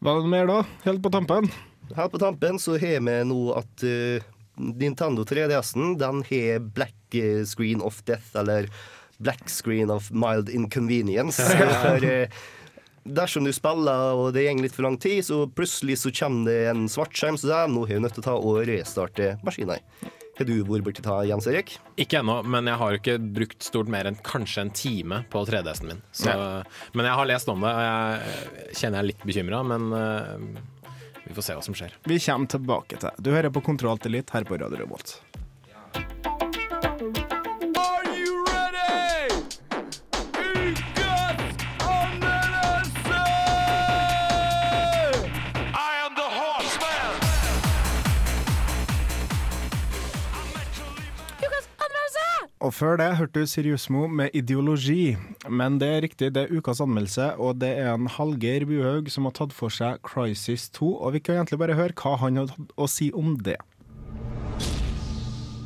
Hva 0.03 0.17
er 0.17 0.25
det 0.25 0.33
mer, 0.33 0.49
da? 0.49 0.63
Helt 0.87 1.03
på 1.05 1.13
tampen? 1.13 1.51
Her 1.93 2.09
på 2.09 2.21
tampen 2.23 2.59
så 2.63 2.79
har 2.81 3.03
vi 3.05 3.19
nå 3.29 3.41
at 3.59 3.85
uh, 3.85 4.25
Nintendo 4.57 5.27
3DS-en 5.29 5.99
den 6.01 6.25
har 6.31 6.65
black 6.75 7.17
eh, 7.17 7.45
screen 7.49 7.85
of 7.85 8.01
death, 8.09 8.33
eller 8.39 8.71
black 9.23 9.49
screen 9.51 9.91
of 9.91 10.11
mild 10.11 10.49
inconvenience. 10.49 11.45
For 11.85 12.09
uh, 12.09 12.43
dersom 13.05 13.45
du 13.45 13.53
spiller 13.53 14.17
og 14.17 14.33
det 14.37 14.47
går 14.49 14.65
litt 14.65 14.77
for 14.77 14.87
lang 14.87 14.97
tid, 15.03 15.21
så 15.27 15.45
plutselig 15.51 15.99
så 16.03 16.13
kommer 16.15 16.51
det 16.51 16.59
en 16.71 16.89
svart 16.91 17.15
skjerm 17.19 17.39
som 17.39 17.51
sier 17.51 17.71
nå 17.71 17.87
har 17.89 17.99
du 17.99 18.05
nødt 18.07 18.17
til 18.19 18.25
å 18.25 18.29
ta 18.31 18.37
og 18.39 18.61
restarte 18.69 19.35
maskinen. 19.47 19.83
Har 20.43 20.49
du 20.49 20.65
vært 20.67 20.83
borti 20.83 21.03
ta, 21.05 21.21
Jens 21.23 21.47
Erik? 21.47 21.77
Ikke 22.03 22.19
ennå, 22.19 22.41
men 22.43 22.67
jeg 22.67 22.81
har 22.81 22.97
ikke 22.97 23.13
brukt 23.23 23.63
stort 23.63 23.87
mer 23.95 24.09
enn 24.11 24.17
kanskje 24.27 24.65
en 24.65 24.73
time 24.75 25.21
på 25.31 25.45
3DS-en 25.47 25.93
min. 25.93 26.01
Så, 26.11 26.35
men 26.99 27.07
jeg 27.07 27.15
har 27.21 27.29
lest 27.31 27.53
om 27.53 27.63
det, 27.63 27.71
og 27.71 27.85
jeg 27.87 28.75
kjenner 28.81 28.99
jeg 28.99 29.05
er 29.05 29.09
litt 29.13 29.23
bekymra, 29.31 29.63
men 29.71 29.87
uh, 29.95 30.91
vi 31.29 31.37
får 31.37 31.47
se 31.47 31.59
hva 31.61 31.63
som 31.69 31.79
skjer. 31.79 31.95
Vi 32.11 32.19
kommer 32.27 32.51
tilbake 32.59 32.99
til 32.99 33.07
det. 33.07 33.15
Du 33.23 33.31
hører 33.31 33.55
på 33.55 33.63
Kontroll 33.71 34.03
til 34.03 34.19
litt 34.19 34.35
her 34.35 34.51
på 34.51 34.59
Radio 34.59 34.83
Revolt. 34.83 35.21
Og 52.63 52.71
før 52.71 52.95
det 52.97 53.17
hørte 53.19 53.41
du 53.41 53.47
Siriusmo 53.47 54.07
med 54.07 54.31
'Ideologi'. 54.35 55.17
Men 55.51 55.81
det 55.81 55.89
er 55.89 56.03
riktig, 56.03 56.35
det 56.35 56.43
er 56.43 56.57
ukas 56.57 56.81
anmeldelse, 56.81 57.35
og 57.37 57.61
det 57.61 57.79
er 57.79 57.95
en 57.95 58.07
Hallgeir 58.07 58.65
Buhaug 58.65 59.11
som 59.11 59.25
har 59.25 59.33
tatt 59.35 59.53
for 59.53 59.69
seg 59.69 59.99
'Crisis 60.07 60.71
2'. 60.71 61.03
Og 61.03 61.13
vi 61.13 61.19
kan 61.19 61.35
egentlig 61.35 61.59
bare 61.59 61.75
høre 61.75 61.93
hva 62.03 62.17
han 62.17 62.37
har 62.37 62.55
å 62.79 62.87
si 62.87 63.11
om 63.15 63.37
det. 63.37 63.57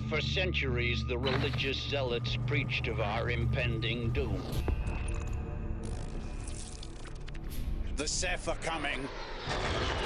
For 0.09 0.21
centuries, 0.21 1.05
the 1.09 1.19
religious 1.19 1.77
zealots 1.77 2.39
preached 2.47 2.89
of 2.89 2.99
our 2.99 3.29
impending 3.29 4.15
doom. 4.15 4.41
The 7.97 8.09
Seth 8.09 8.49
are 8.49 8.61
coming. 8.65 9.01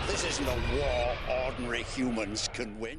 This 0.09 0.25
isn't 0.25 0.49
a 0.49 0.59
war 0.75 1.07
ordinary 1.47 1.85
humans 1.97 2.49
can 2.53 2.81
win. 2.81 2.99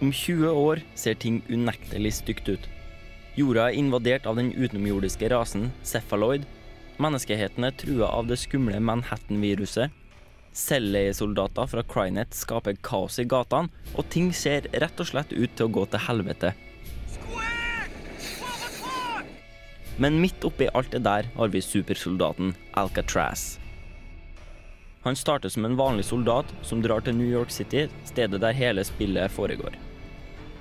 Om 0.00 0.12
20 0.12 0.48
år 0.48 0.80
ser 0.96 1.14
ting 1.20 1.42
unektelig 1.52 2.14
stygt 2.16 2.46
ut. 2.48 2.68
Jorda 3.36 3.66
er 3.68 3.76
invadert 3.76 4.24
av 4.26 4.38
den 4.40 4.48
utenomjordiske 4.56 5.28
rasen 5.28 5.66
cephaloid. 5.84 6.46
Menneskeheten 6.96 7.66
er 7.68 7.74
trua 7.76 8.08
av 8.08 8.30
det 8.30 8.38
skumle 8.40 8.80
Manhattan-viruset. 8.80 9.92
Selveiesoldater 10.56 11.68
fra 11.68 11.84
Crynet 11.84 12.32
skaper 12.34 12.78
kaos 12.80 13.20
i 13.20 13.26
gatene, 13.28 13.68
og 13.92 14.08
ting 14.08 14.32
ser 14.32 14.70
rett 14.72 15.04
og 15.04 15.10
slett 15.10 15.34
ut 15.36 15.52
til 15.52 15.68
å 15.68 15.74
gå 15.76 15.84
til 15.92 16.04
helvete. 16.06 16.54
Men 20.00 20.16
midt 20.24 20.48
oppi 20.48 20.70
alt 20.72 20.96
det 20.96 21.02
der 21.04 21.28
har 21.36 21.52
vi 21.52 21.60
supersoldaten 21.60 22.54
Alcatraz. 22.72 23.58
Han 25.04 25.16
starter 25.16 25.52
som 25.52 25.68
en 25.68 25.76
vanlig 25.76 26.08
soldat 26.08 26.48
som 26.64 26.80
drar 26.80 27.04
til 27.04 27.20
New 27.20 27.28
York 27.28 27.52
City, 27.52 27.86
stedet 28.08 28.40
der 28.40 28.56
hele 28.56 28.84
spillet 28.84 29.32
foregår. 29.36 29.76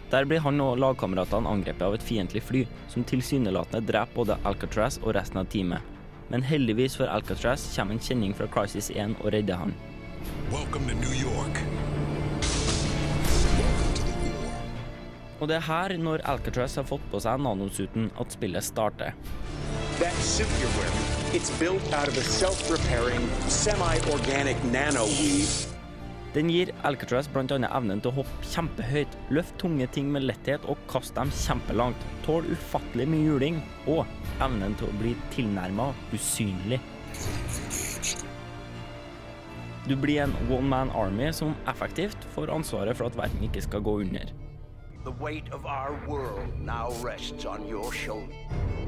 Der 0.09 0.25
blir 0.25 0.41
han 0.41 0.57
og 0.63 0.79
lagkameratene 0.81 1.51
angrepet 1.51 1.85
av 1.85 1.93
et 1.93 2.03
fiendtlig 2.03 2.41
fly, 2.41 2.63
som 2.89 3.05
tilsynelatende 3.05 3.85
dreper 3.85 4.15
både 4.15 4.39
Alcatraz 4.49 4.97
og 5.03 5.13
resten 5.13 5.37
av 5.37 5.51
teamet. 5.53 5.85
Men 6.33 6.41
heldigvis 6.45 6.97
for 6.97 7.09
Alcatraz 7.13 7.67
kommer 7.75 7.93
en 7.93 8.01
kjenning 8.01 8.33
fra 8.33 8.49
Crisis 8.49 8.89
1 8.89 9.19
og 9.21 9.29
redder 9.33 9.61
han. 9.61 9.75
Og 15.39 15.47
det 15.47 15.55
er 15.55 15.65
her, 15.69 15.97
når 16.01 16.25
Alcatraz 16.25 16.75
har 16.81 16.89
fått 16.89 17.05
på 17.13 17.21
seg 17.21 17.41
nanosuten, 17.45 18.09
at 18.19 18.33
spillet 18.33 18.65
starter. 18.65 19.13
That 20.01 20.15
suit 20.25 20.49
you're 20.59 20.73
wearing, 20.79 21.05
it's 21.37 21.51
built 21.59 21.93
out 21.93 22.07
of 22.07 22.17
a 22.17 22.25
self-repairing, 22.25 23.29
semi-organic 23.47 24.57
nanoweave. 24.73 25.78
Den 26.33 26.49
gir 26.49 26.69
Alcatraz 26.85 27.25
bl.a. 27.33 27.57
evnen 27.57 28.01
til 28.03 28.11
å 28.11 28.19
hoppe 28.19 28.49
kjempehøyt, 28.51 29.15
løfte 29.33 29.57
tunge 29.63 29.87
ting 29.95 30.11
med 30.13 30.27
letthet 30.27 30.65
og 30.69 30.77
kaste 30.91 31.17
dem 31.17 31.31
kjempelangt, 31.33 32.03
tåle 32.27 32.53
ufattelig 32.53 33.07
mye 33.09 33.25
juling, 33.25 33.57
og 33.89 34.03
evnen 34.37 34.75
til 34.77 34.91
å 34.91 34.97
bli 35.01 35.15
tilnærma 35.33 35.89
usynlig. 36.13 36.77
Du 39.89 39.95
blir 39.97 40.21
en 40.27 40.35
one 40.53 40.69
man 40.69 40.93
army 40.93 41.31
som 41.33 41.55
effektivt 41.71 42.29
får 42.35 42.53
ansvaret 42.53 42.99
for 42.99 43.09
at 43.09 43.17
verden 43.17 43.49
ikke 43.49 43.65
skal 43.65 43.81
gå 43.81 43.95
under. 44.03 44.29
The 45.03 45.15
weight 45.17 45.49
of 45.51 45.65
our 45.65 45.97
world 46.05 46.59
now 46.61 46.91
rests 47.01 47.45
on 47.45 47.65
your 47.65 47.89
shoulders. 47.91 48.78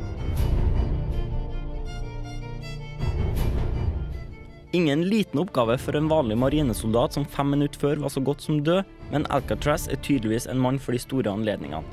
Ingen 4.74 5.02
liten 5.10 5.40
oppgave 5.42 5.76
for 5.84 5.98
en 6.00 6.08
vanlig 6.08 6.38
marinesoldat 6.40 7.18
som 7.18 7.26
fem 7.28 7.50
minutter 7.52 7.80
før 7.82 8.00
var 8.06 8.14
så 8.14 8.22
godt 8.24 8.46
som 8.46 8.62
død, 8.64 8.88
men 9.12 9.26
Alcatraz 9.28 9.90
er 9.92 10.00
tydeligvis 10.00 10.48
en 10.48 10.62
mann 10.64 10.80
for 10.80 10.96
de 10.96 11.02
store 11.04 11.34
anledningene. 11.34 11.84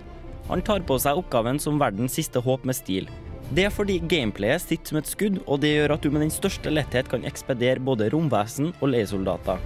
Han 0.46 0.62
tar 0.62 0.84
på 0.86 0.94
seg 1.02 1.18
oppgaven 1.18 1.58
som 1.58 1.80
verdens 1.82 2.14
siste 2.14 2.38
håp 2.38 2.62
med 2.68 2.78
stil. 2.78 3.10
Det 3.50 3.66
er 3.66 3.74
fordi 3.74 3.98
gameplayet 3.98 4.62
sitter 4.62 4.92
som 4.92 5.00
et 5.02 5.10
skudd, 5.10 5.42
og 5.50 5.58
det 5.64 5.74
gjør 5.74 5.96
at 5.96 6.06
du 6.06 6.12
med 6.14 6.22
den 6.28 6.32
største 6.32 6.70
letthet 6.70 7.10
kan 7.10 7.26
ekspedere 7.26 7.82
både 7.82 8.12
romvesen 8.14 8.70
og 8.78 8.92
leiesoldater. 8.94 9.58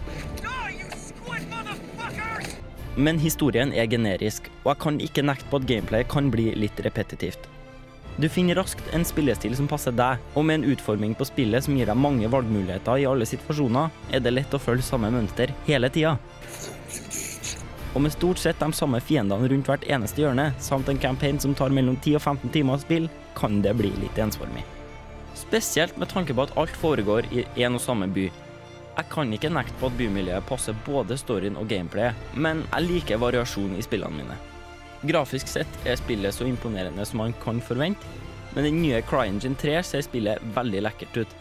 Men 2.96 3.20
historien 3.20 3.76
er 3.76 3.92
generisk, 3.92 4.48
og 4.64 4.72
jeg 4.72 4.84
kan 4.86 5.00
ikke 5.04 5.28
nekte 5.28 5.52
på 5.52 5.60
at 5.60 5.68
gameplay 5.68 6.08
kan 6.08 6.32
bli 6.32 6.54
litt 6.56 6.80
repetitivt. 6.80 7.51
Du 8.16 8.28
finner 8.28 8.54
raskt 8.54 8.84
en 8.92 9.04
spillestil 9.08 9.54
som 9.56 9.68
passer 9.68 9.94
deg, 9.96 10.20
og 10.36 10.44
med 10.44 10.60
en 10.60 10.74
utforming 10.74 11.14
på 11.16 11.24
spillet 11.24 11.64
som 11.64 11.76
gir 11.78 11.88
deg 11.88 11.96
mange 11.96 12.28
valgmuligheter 12.28 13.00
i 13.00 13.06
alle 13.08 13.24
situasjoner, 13.28 13.88
er 14.12 14.20
det 14.20 14.34
lett 14.34 14.52
å 14.52 14.60
følge 14.60 14.84
samme 14.84 15.08
mønster 15.14 15.54
hele 15.64 15.88
tida. 15.92 16.18
Og 17.92 18.04
med 18.04 18.12
stort 18.12 18.40
sett 18.40 18.60
de 18.60 18.68
samme 18.76 19.00
fiendene 19.04 19.48
rundt 19.48 19.68
hvert 19.68 19.88
eneste 19.88 20.24
hjørne, 20.24 20.50
samt 20.60 20.92
en 20.92 21.00
campaign 21.00 21.40
som 21.40 21.56
tar 21.56 21.72
mellom 21.72 21.96
10 21.96 22.20
og 22.20 22.24
15 22.36 22.52
timer 22.52 22.76
å 22.76 22.84
spille, 22.84 23.10
kan 23.36 23.60
det 23.64 23.74
bli 23.80 23.94
litt 23.96 24.20
ensformig. 24.20 24.64
Spesielt 25.36 25.96
med 25.96 26.12
tanke 26.12 26.36
på 26.36 26.44
at 26.44 26.56
alt 26.60 26.76
foregår 26.84 27.28
i 27.32 27.46
en 27.64 27.80
og 27.80 27.84
samme 27.84 28.12
by. 28.12 28.28
Jeg 28.92 29.08
kan 29.12 29.32
ikke 29.32 29.52
nekte 29.52 29.80
på 29.80 29.88
at 29.88 29.96
bymiljøet 29.96 30.48
passer 30.48 30.76
både 30.84 31.16
storyen 31.16 31.56
og 31.56 31.68
gameplayet, 31.72 32.32
men 32.36 32.66
jeg 32.68 32.90
liker 32.90 33.24
variasjon 33.24 33.78
i 33.80 33.84
spillene 33.84 34.20
mine. 34.20 34.42
Grafisk 35.02 35.48
sett 35.50 35.86
er 35.88 35.98
spillet 35.98 36.34
så 36.34 36.46
imponerende 36.46 37.02
som 37.08 37.18
man 37.24 37.32
kan 37.42 37.58
forvente, 37.64 38.06
men 38.54 38.68
den 38.68 38.82
nye 38.84 39.00
CryEngine 39.02 39.58
3 39.58 39.80
ser 39.82 40.04
spillet 40.06 40.42
veldig 40.54 40.82
lekkert 40.86 41.16
ut. 41.24 41.32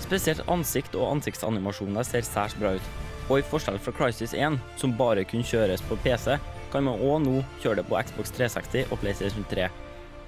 Spesielt 0.00 0.40
ansikt 0.48 0.96
og 0.96 1.10
ansiktsanimasjoner 1.18 2.06
ser 2.06 2.24
særs 2.24 2.56
bra 2.56 2.74
ut. 2.78 2.92
Og 3.28 3.40
i 3.40 3.46
forskjell 3.48 3.76
fra 3.80 3.92
Crisis 3.96 4.32
1, 4.36 4.56
som 4.80 4.96
bare 4.96 5.24
kunne 5.28 5.44
kjøres 5.44 5.84
på 5.84 5.98
PC, 6.04 6.38
kan 6.72 6.86
man 6.86 7.00
òg 7.00 7.20
nå 7.24 7.42
kjøre 7.62 7.80
det 7.80 7.86
på 7.88 7.98
Xbox 8.08 8.32
360 8.36 8.92
og 8.92 9.00
PlayStation 9.02 9.44
3. 9.52 9.68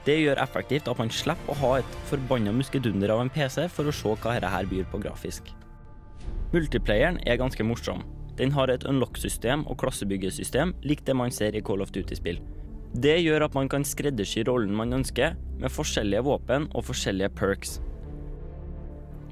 Det 0.07 0.19
gjør 0.21 0.43
effektivt 0.43 0.89
at 0.93 1.01
man 1.01 1.11
slipper 1.11 1.53
å 1.53 1.59
ha 1.63 1.71
et 1.81 1.97
forbanna 2.11 2.53
muskedunder 2.55 3.11
av 3.15 3.25
en 3.25 3.33
PC 3.33 3.67
for 3.73 3.89
å 3.89 3.95
se 3.95 4.13
hva 4.23 4.37
dette 4.37 4.69
byr 4.71 4.85
på 4.93 5.01
grafisk. 5.03 5.49
Multiplayeren 6.53 7.19
er 7.27 7.41
ganske 7.41 7.65
morsom. 7.67 8.05
Den 8.37 8.53
har 8.53 8.69
et 8.69 8.85
unlock-system 8.85 9.65
og 9.67 9.81
klassebyggesystem 9.81 10.77
likt 10.85 11.09
det 11.09 11.17
man 11.17 11.33
ser 11.33 11.57
i 11.57 11.65
Call 11.65 11.83
of 11.83 11.91
Duty-spill. 11.91 12.39
Det 12.95 13.19
gjør 13.21 13.47
at 13.49 13.57
man 13.57 13.69
kan 13.69 13.85
skreddersy 13.85 14.45
rollen 14.47 14.75
man 14.77 14.95
ønsker, 14.97 15.35
med 15.57 15.73
forskjellige 15.73 16.25
våpen 16.27 16.69
og 16.77 16.87
forskjellige 16.87 17.33
perks. 17.37 17.79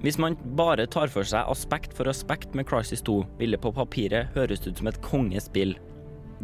Hvis 0.04 0.18
man 0.20 0.36
bare 0.56 0.84
tar 0.90 1.08
for 1.08 1.24
seg 1.24 1.48
aspekt 1.48 1.94
for 1.96 2.10
aspekt 2.10 2.52
med 2.56 2.66
Crisis 2.68 3.00
2, 3.06 3.22
vil 3.38 3.54
det 3.54 3.60
på 3.64 3.72
papiret 3.72 4.34
høres 4.34 4.66
ut 4.66 4.76
som 4.76 4.90
et 4.90 5.00
kongespill. 5.04 5.76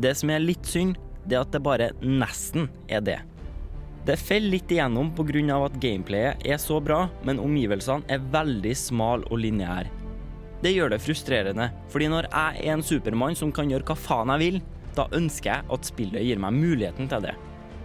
Det 0.01 0.15
som 0.17 0.33
er 0.33 0.41
litt 0.41 0.65
synd, 0.65 0.97
det 1.27 1.37
er 1.37 1.45
at 1.45 1.53
det 1.53 1.61
bare 1.65 1.91
nesten 2.01 2.71
er 2.89 3.05
det. 3.05 3.19
Det 4.09 4.17
faller 4.17 4.55
litt 4.55 4.71
igjennom 4.73 5.11
pga. 5.13 5.65
at 5.67 5.81
gameplayet 5.81 6.47
er 6.47 6.57
så 6.57 6.81
bra, 6.81 7.11
men 7.23 7.39
omgivelsene 7.39 8.09
er 8.09 8.25
veldig 8.33 8.77
smal 8.77 9.25
og 9.31 9.39
lineære. 9.39 9.91
Det 10.63 10.73
gjør 10.73 10.91
det 10.93 11.01
frustrerende, 11.01 11.71
fordi 11.89 12.09
når 12.09 12.29
jeg 12.33 12.65
er 12.65 12.73
en 12.73 12.83
supermann 12.83 13.37
som 13.37 13.53
kan 13.53 13.69
gjøre 13.69 13.85
hva 13.85 13.97
faen 13.97 14.33
jeg 14.33 14.41
vil, 14.41 14.63
da 14.97 15.07
ønsker 15.17 15.53
jeg 15.53 15.71
at 15.77 15.89
spillet 15.89 16.27
gir 16.27 16.41
meg 16.43 16.57
muligheten 16.57 17.09
til 17.11 17.25
det. 17.29 17.35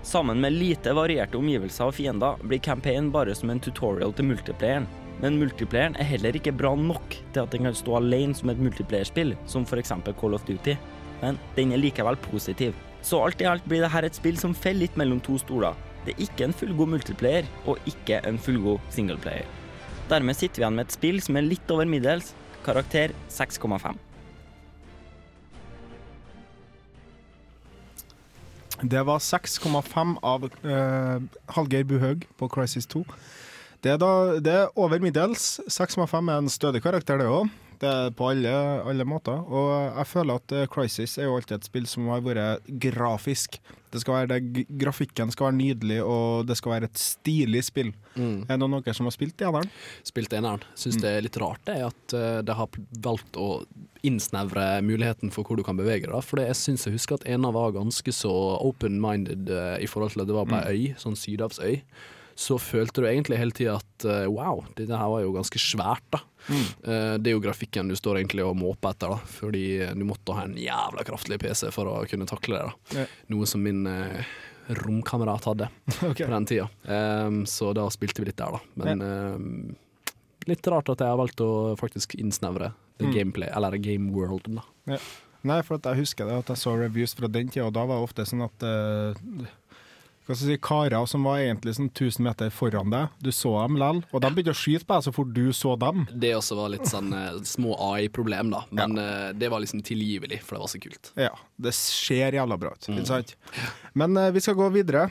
Sammen 0.06 0.42
med 0.42 0.54
lite 0.54 0.94
varierte 0.94 1.40
omgivelser 1.40 1.90
og 1.90 1.96
fiender 1.98 2.42
blir 2.46 2.62
campaign 2.62 3.10
bare 3.14 3.34
som 3.36 3.50
en 3.50 3.62
tutorial 3.64 4.14
til 4.14 4.28
multiplayeren. 4.30 4.86
Men 5.24 5.40
multiplayeren 5.40 5.96
er 5.98 6.10
heller 6.10 6.36
ikke 6.38 6.54
bra 6.54 6.76
nok 6.78 7.16
til 7.34 7.42
at 7.42 7.56
den 7.56 7.66
kan 7.66 7.78
stå 7.78 7.98
alene 7.98 8.36
som 8.38 8.52
et 8.52 8.62
multiplayerspill, 8.62 9.34
som 9.50 9.66
f.eks. 9.66 9.96
Call 10.20 10.38
of 10.38 10.46
Duty. 10.46 10.76
Men 11.24 11.40
den 11.56 11.74
er 11.74 11.82
likevel 11.82 12.20
positiv. 12.28 12.76
Så 13.02 13.24
alt 13.24 13.42
i 13.42 13.50
alt 13.50 13.66
blir 13.66 13.82
dette 13.86 14.06
et 14.06 14.18
spill 14.18 14.38
som 14.38 14.54
faller 14.54 14.86
litt 14.86 14.98
mellom 15.00 15.22
to 15.26 15.40
stoler. 15.42 15.74
Det 16.06 16.14
er 16.14 16.26
ikke 16.28 16.46
en 16.46 16.54
fullgod 16.54 16.92
multiplayer, 16.94 17.48
og 17.66 17.82
ikke 17.90 18.22
en 18.30 18.38
fullgod 18.38 18.82
singleplayer. 18.94 19.48
Dermed 20.10 20.38
sitter 20.38 20.62
vi 20.62 20.68
igjen 20.68 20.78
med 20.78 20.86
et 20.86 20.98
spill 21.00 21.22
som 21.24 21.38
er 21.40 21.50
litt 21.50 21.72
over 21.74 21.90
middels, 21.90 22.36
karakter 22.66 23.14
6,5. 23.34 23.98
Det 28.84 29.06
var 29.08 29.20
6,5 29.24 30.18
av 30.22 30.50
eh, 30.64 31.22
Hallgeir 31.56 31.84
Buhaug 31.88 32.26
på 32.38 32.50
Crisis 32.52 32.88
2. 32.92 33.06
Det 33.84 33.94
er, 33.94 34.00
da, 34.02 34.40
det 34.42 34.54
er 34.54 34.80
over 34.80 35.00
middels. 35.00 35.60
6,5 35.72 36.32
er 36.32 36.42
en 36.42 36.50
stødig 36.50 36.82
karakter, 36.84 37.22
det 37.22 37.30
òg. 37.30 37.48
Det 37.82 37.90
er 37.90 38.14
på 38.16 38.30
alle, 38.32 38.52
alle, 38.86 39.08
måter. 39.08 39.40
Og 39.46 39.72
jeg 40.00 40.10
føler 40.12 40.42
at 40.42 40.56
uh, 40.56 40.68
Crisis 40.72 41.18
er 41.20 41.30
jo 41.30 41.40
alltid 41.40 41.58
et 41.60 41.70
spill 41.70 41.90
som 41.90 42.12
har 42.14 42.24
vært 42.26 42.70
grafisk. 42.84 43.60
Det 43.94 44.02
skal 44.04 44.18
være 44.18 44.30
det, 44.34 44.66
grafikken 44.82 45.32
skal 45.32 45.50
være 45.50 45.58
nydelig, 45.60 46.02
og 46.04 46.48
det 46.50 46.58
skal 46.60 46.74
være 46.74 46.90
et 46.90 47.00
stilig 47.00 47.62
spill. 47.64 47.94
Mm. 48.16 48.44
Er 48.44 48.56
det 48.56 48.60
noen 48.60 48.78
av 48.80 48.84
dere 48.84 48.98
som 48.98 49.08
har 49.08 49.16
spilt 49.16 49.40
eneren? 49.46 49.72
Spilt 50.08 50.36
eneren. 50.36 50.66
Syns 50.76 51.00
det 51.00 51.14
er 51.14 51.24
litt 51.24 51.40
rart 51.40 51.64
det 51.68 51.78
at 51.86 52.02
det 52.16 52.26
de 52.50 52.58
har 52.60 52.82
valgt 53.06 53.40
å 53.40 53.50
innsnevre 54.06 54.82
muligheten 54.86 55.32
for 55.34 55.48
hvor 55.48 55.60
du 55.60 55.64
kan 55.66 55.80
bevege 55.80 56.10
deg. 56.10 56.20
For 56.26 56.42
jeg 56.42 56.58
syns 56.60 56.86
jeg 56.88 56.98
husker 56.98 57.20
at 57.20 57.28
ena 57.30 57.52
var 57.56 57.76
ganske 57.76 58.14
så 58.16 58.34
open-minded 58.60 59.50
uh, 59.52 59.78
i 59.82 59.90
forhold 59.90 60.16
til 60.16 60.26
at 60.26 60.30
det 60.30 60.38
var 60.38 60.50
på 60.50 60.60
ei 60.60 60.76
øy, 60.76 61.00
sånn 61.02 61.18
sydhavsøy. 61.20 61.80
Så 62.36 62.58
følte 62.60 63.00
du 63.02 63.08
egentlig 63.08 63.38
hele 63.40 63.56
tida 63.56 63.78
at 63.80 64.06
uh, 64.08 64.26
wow, 64.28 64.66
dette 64.76 64.98
her 65.00 65.12
var 65.12 65.22
jo 65.24 65.32
ganske 65.36 65.60
svært, 65.62 66.04
da. 66.12 66.20
Mm. 66.50 66.66
Uh, 66.84 67.14
det 67.18 67.32
er 67.32 67.36
jo 67.38 67.44
grafikken 67.46 67.88
du 67.90 67.96
står 67.96 68.20
egentlig 68.20 68.44
og 68.44 68.58
måper 68.60 68.92
etter, 68.92 69.14
da. 69.16 69.32
Fordi 69.38 69.64
du 69.96 70.04
måtte 70.08 70.36
ha 70.36 70.44
en 70.46 70.58
jævla 70.60 71.06
kraftig 71.08 71.40
PC 71.42 71.70
for 71.76 71.88
å 71.94 71.96
kunne 72.12 72.28
takle 72.30 72.60
det. 72.60 72.68
da. 72.68 73.00
Yeah. 73.00 73.16
Noe 73.32 73.48
som 73.48 73.64
min 73.64 73.86
uh, 73.88 74.20
romkamerat 74.84 75.48
hadde 75.48 75.70
okay. 76.12 76.26
på 76.26 76.32
den 76.34 76.50
tida. 76.52 76.68
Um, 76.86 77.46
så 77.50 77.72
da 77.78 77.88
spilte 77.94 78.22
vi 78.24 78.30
litt 78.34 78.42
der, 78.42 78.60
da. 78.60 78.64
Men 78.84 79.06
um, 79.06 79.76
litt 80.50 80.68
rart 80.70 80.92
at 80.92 81.02
jeg 81.02 81.16
har 81.16 81.22
valgt 81.24 81.42
å 81.42 81.52
faktisk 81.80 82.18
innsnevre 82.20 82.74
Mm. 82.96 83.10
gameplay, 83.12 83.50
eller 83.52 83.76
game 83.78 84.14
worlden, 84.16 84.56
da. 84.56 84.62
Yeah. 84.88 85.02
Nei, 85.46 85.58
for 85.68 85.78
jeg 85.84 86.00
husker 86.00 86.30
det 86.30 86.38
at 86.40 86.48
jeg 86.54 86.62
så 86.62 86.72
reviews 86.80 87.12
fra 87.14 87.28
den 87.28 87.50
tida, 87.52 87.66
og 87.68 87.74
da 87.76 87.84
var 87.86 88.00
det 88.00 88.06
ofte 88.08 88.24
sånn 88.26 88.46
at 88.46 88.64
eh, 88.64 89.20
hva 90.26 90.34
skal 90.34 90.48
si, 90.50 90.58
karer 90.62 91.06
som 91.10 91.26
var 91.28 91.38
egentlig 91.44 91.76
sånn 91.78 91.92
1000 91.92 92.24
meter 92.26 92.50
foran 92.54 92.90
deg, 92.94 93.12
du 93.22 93.30
så 93.36 93.52
dem 93.62 93.76
likevel, 93.78 94.00
og 94.10 94.24
de 94.24 94.32
begynte 94.34 94.56
å 94.56 94.58
skyte 94.58 94.88
på 94.90 94.98
deg 94.98 95.06
så 95.06 95.14
fort 95.14 95.34
du 95.36 95.44
så 95.54 95.76
dem. 95.78 96.08
Det 96.12 96.32
også 96.38 96.58
var 96.58 96.74
litt 96.74 96.90
sånn 96.90 97.14
eh, 97.14 97.38
små 97.46 97.76
AI-problem, 97.92 98.50
da. 98.56 98.64
Men 98.74 98.98
eh, 99.02 99.30
det 99.38 99.52
var 99.54 99.62
liksom 99.62 99.84
tilgivelig, 99.86 100.42
for 100.42 100.58
det 100.58 100.64
var 100.66 100.74
så 100.74 100.82
kult. 100.82 101.12
Ja, 101.20 101.32
det 101.62 101.76
ser 101.78 102.40
jævla 102.40 102.58
bra 102.58 102.74
ut, 102.74 102.90
Mm. 102.90 103.00
ikke 103.02 103.12
sant? 103.12 103.36
Men 103.94 104.18
eh, 104.18 104.32
vi 104.32 104.42
skal 104.42 104.58
gå 104.58 104.70
videre. 104.74 105.08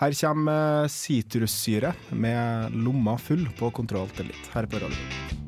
Her 0.00 0.14
kommer 0.16 0.84
uh, 0.84 0.88
sitrussyre 0.88 1.90
med 2.16 2.72
lomma 2.72 3.18
full 3.20 3.44
på 3.58 3.68
kontroll 3.76 4.08
til 4.16 4.30
litt, 4.32 4.48
her 4.54 4.64
på 4.64 4.80
radio. 4.80 5.39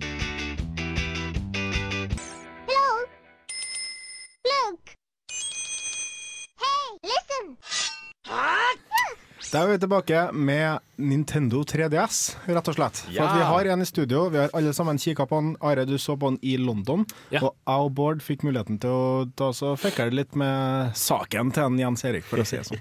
Da 9.53 9.67
er 9.67 9.75
vi 9.75 9.81
tilbake 9.83 10.21
med 10.33 10.81
Nintendo 10.97 11.59
3DS, 11.69 12.21
rett 12.49 12.69
og 12.71 12.77
slett. 12.79 13.03
For 13.05 13.21
at 13.21 13.35
vi 13.37 13.43
har 13.51 13.69
en 13.75 13.85
i 13.85 13.89
studio. 13.89 14.23
Vi 14.33 14.41
har 14.41 14.55
alle 14.57 14.73
sammen 14.73 14.97
kikka 14.97 15.27
på 15.29 15.41
den. 15.43 15.51
Are, 15.61 15.85
du 15.85 15.99
så 16.01 16.17
på 16.17 16.31
den 16.31 16.39
i 16.41 16.55
London. 16.57 17.05
Ja. 17.29 17.43
Og 17.43 17.51
jeg 17.53 17.85
og 17.85 17.93
Bård 17.99 18.25
fikk 18.25 18.47
muligheten 18.49 18.81
til 18.81 18.97
å 18.97 19.29
ta 19.37 19.51
så 19.53 19.75
fikk 19.77 20.01
jeg 20.01 20.15
det 20.15 20.21
litt 20.23 20.41
med 20.41 20.97
saken 20.97 21.53
til 21.53 21.69
en 21.69 21.81
Jens 21.85 22.09
Erik, 22.09 22.25
for 22.31 22.41
å 22.41 22.49
si 22.49 22.63
det 22.63 22.65
sånn. 22.71 22.81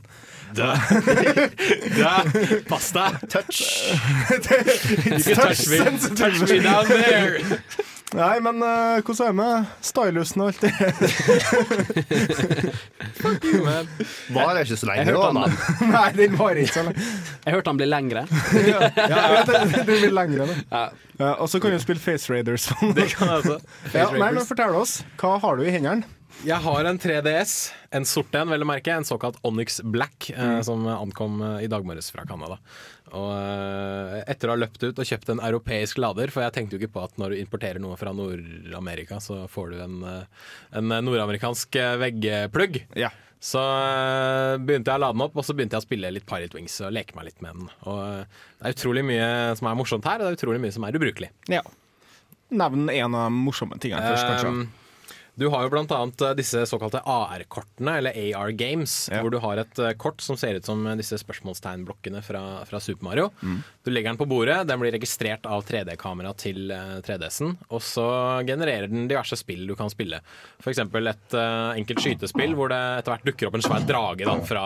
Dø. 0.56 0.72
Dø. 2.00 2.64
pass 2.72 2.94
deg! 2.96 3.20
Touch! 3.36 3.66
Ikke 5.20 5.36
touch 5.44 5.68
me, 5.68 5.84
touch 6.16 6.46
me 6.48 6.62
down 6.64 6.88
there! 6.88 7.60
Nei, 8.12 8.42
men 8.44 8.58
uh, 8.60 9.00
hvordan 9.08 9.24
er 9.24 9.32
det 9.32 9.38
med 9.38 9.64
stylusen 9.88 10.42
og 10.44 10.50
alt 10.52 10.60
det? 10.66 10.72
Varer 14.36 14.60
ikke 14.66 14.76
så 14.78 14.86
lenge, 14.90 15.00
Jeg 15.00 15.06
hørte 15.14 15.32
da. 15.32 15.40
han- 15.46 15.56
Nei, 15.96 16.10
den 16.18 16.36
varer 16.40 16.60
ikke 16.64 16.74
så 16.76 16.84
lenge. 16.90 17.00
Jeg 17.46 17.52
hørte 17.56 17.70
han 17.72 17.78
blir 17.80 17.90
lengre. 17.92 18.22
Ja, 18.72 18.80
ja, 18.98 19.44
den 19.48 19.72
det 19.78 19.84
blir 19.88 20.12
lengre, 20.14 20.44
da. 20.50 20.54
Ja. 20.72 20.84
Ja, 21.22 21.32
og 21.44 21.48
så 21.52 21.60
kan 21.62 21.72
du 21.72 21.78
spille 21.80 22.00
Face 22.02 22.34
Raiders. 22.34 22.66
Det 22.96 23.06
kan 23.14 23.28
jeg 23.30 23.38
også. 23.44 23.58
ja, 23.94 24.06
nei, 24.12 24.32
men 24.34 24.46
Fortell 24.48 24.76
oss, 24.80 24.94
hva 25.22 25.36
har 25.44 25.54
du 25.60 25.64
i 25.68 25.72
hendene? 25.74 26.04
Jeg 26.42 26.58
har 26.58 26.88
en 26.90 26.98
3DS, 26.98 27.52
en 27.94 28.06
sort 28.10 28.34
en, 28.34 28.50
vel 28.50 28.64
å 28.64 28.68
merke. 28.68 28.90
En 28.98 29.06
såkalt 29.06 29.38
Onyx 29.46 29.82
Black, 29.86 30.32
eh, 30.32 30.40
Mm. 30.58 30.64
som 30.66 30.88
ankom 30.88 31.42
eh, 31.42 31.64
i 31.66 31.68
dag 31.70 31.86
morges 31.86 32.10
fra 32.12 32.26
Canada. 32.26 32.58
Og 33.14 33.30
eh, 33.38 34.24
etter 34.32 34.50
å 34.50 34.56
ha 34.56 34.62
løpt 34.64 34.82
ut 34.82 34.98
og 34.98 35.06
kjøpt 35.06 35.30
en 35.30 35.40
europeisk 35.46 36.00
lader, 36.02 36.32
for 36.34 36.42
jeg 36.42 36.54
tenkte 36.56 36.78
jo 36.78 36.82
ikke 36.82 36.94
på 36.96 37.04
at 37.04 37.14
når 37.22 37.36
du 37.36 37.42
importerer 37.44 37.80
noe 37.80 37.96
fra 38.00 38.12
Nord-Amerika, 38.18 39.20
så 39.22 39.44
får 39.54 39.70
du 39.76 39.78
en, 39.84 40.00
eh, 40.04 40.26
en 40.82 40.90
nordamerikansk 41.06 41.76
eh, 41.78 41.98
veggplugg. 42.02 42.82
Ja. 42.98 43.12
Så 43.42 43.62
eh, 43.62 44.58
begynte 44.58 44.90
jeg 44.90 44.98
å 44.98 45.06
lade 45.06 45.14
den 45.20 45.26
opp, 45.28 45.38
og 45.38 45.46
så 45.46 45.54
begynte 45.54 45.78
jeg 45.78 45.86
å 45.86 45.90
spille 45.92 46.12
litt 46.16 46.26
Pirate 46.26 46.58
Wings 46.58 46.80
og 46.82 46.92
leke 46.98 47.14
meg 47.20 47.30
litt 47.30 47.42
med 47.46 47.54
den. 47.54 47.70
Og 47.86 48.02
eh, 48.02 48.26
det 48.58 48.66
er 48.72 48.80
utrolig 48.80 49.06
mye 49.06 49.30
som 49.62 49.70
er 49.70 49.78
morsomt 49.78 50.10
her, 50.10 50.18
og 50.18 50.26
det 50.26 50.34
er 50.34 50.42
utrolig 50.42 50.62
mye 50.66 50.74
som 50.74 50.90
er 50.90 50.98
ubrukelig. 50.98 51.30
Ja. 51.54 51.62
Nevn 52.50 52.90
en 52.90 53.14
av 53.16 53.30
de 53.30 53.42
morsomme 53.46 53.78
tingene 53.78 54.02
først, 54.10 54.26
kanskje. 54.26 54.50
Um, 54.50 54.70
du 55.42 55.48
har 55.50 55.66
jo 55.66 55.82
annet 55.82 56.22
eh, 56.22 56.36
disse 56.38 56.64
såkalte 56.70 57.02
AR-kortene, 57.10 57.98
eller 57.98 58.18
AR 58.38 58.52
Games, 58.54 59.10
hvor 59.10 59.32
du 59.34 59.40
har 59.42 59.62
et 59.62 59.82
eh, 59.82 59.96
kort 59.98 60.22
som 60.22 60.38
ser 60.38 60.60
ut 60.60 60.68
som 60.68 60.84
eh, 60.86 60.98
disse 61.00 61.18
spørsmålstegnblokkene 61.22 62.22
fra, 62.26 62.44
fra 62.70 62.82
Super 62.84 63.08
Mario. 63.10 63.30
Mm. 63.42 63.58
Du 63.84 63.92
legger 63.92 64.12
den 64.12 64.20
på 64.22 64.30
bordet, 64.30 64.60
den 64.70 64.82
blir 64.82 64.94
registrert 64.94 65.48
av 65.50 65.66
3D-kamera 65.66 66.36
til 66.38 66.70
eh, 66.76 67.00
3DS-en, 67.08 67.56
og 67.72 67.82
så 67.86 68.08
genererer 68.48 68.92
den 68.92 69.10
diverse 69.10 69.40
spill 69.40 69.66
du 69.70 69.76
kan 69.80 69.90
spille. 69.92 70.22
F.eks. 70.62 70.84
et 70.84 71.36
uh, 71.38 71.74
enkelt 71.74 72.04
skytespill 72.04 72.54
hvor 72.58 72.70
det 72.70 72.80
etter 73.00 73.16
hvert 73.16 73.28
dukker 73.32 73.50
opp 73.50 73.58
en 73.58 73.66
svær 73.66 73.86
drage 73.88 74.28
da, 74.28 74.38
fra 74.46 74.66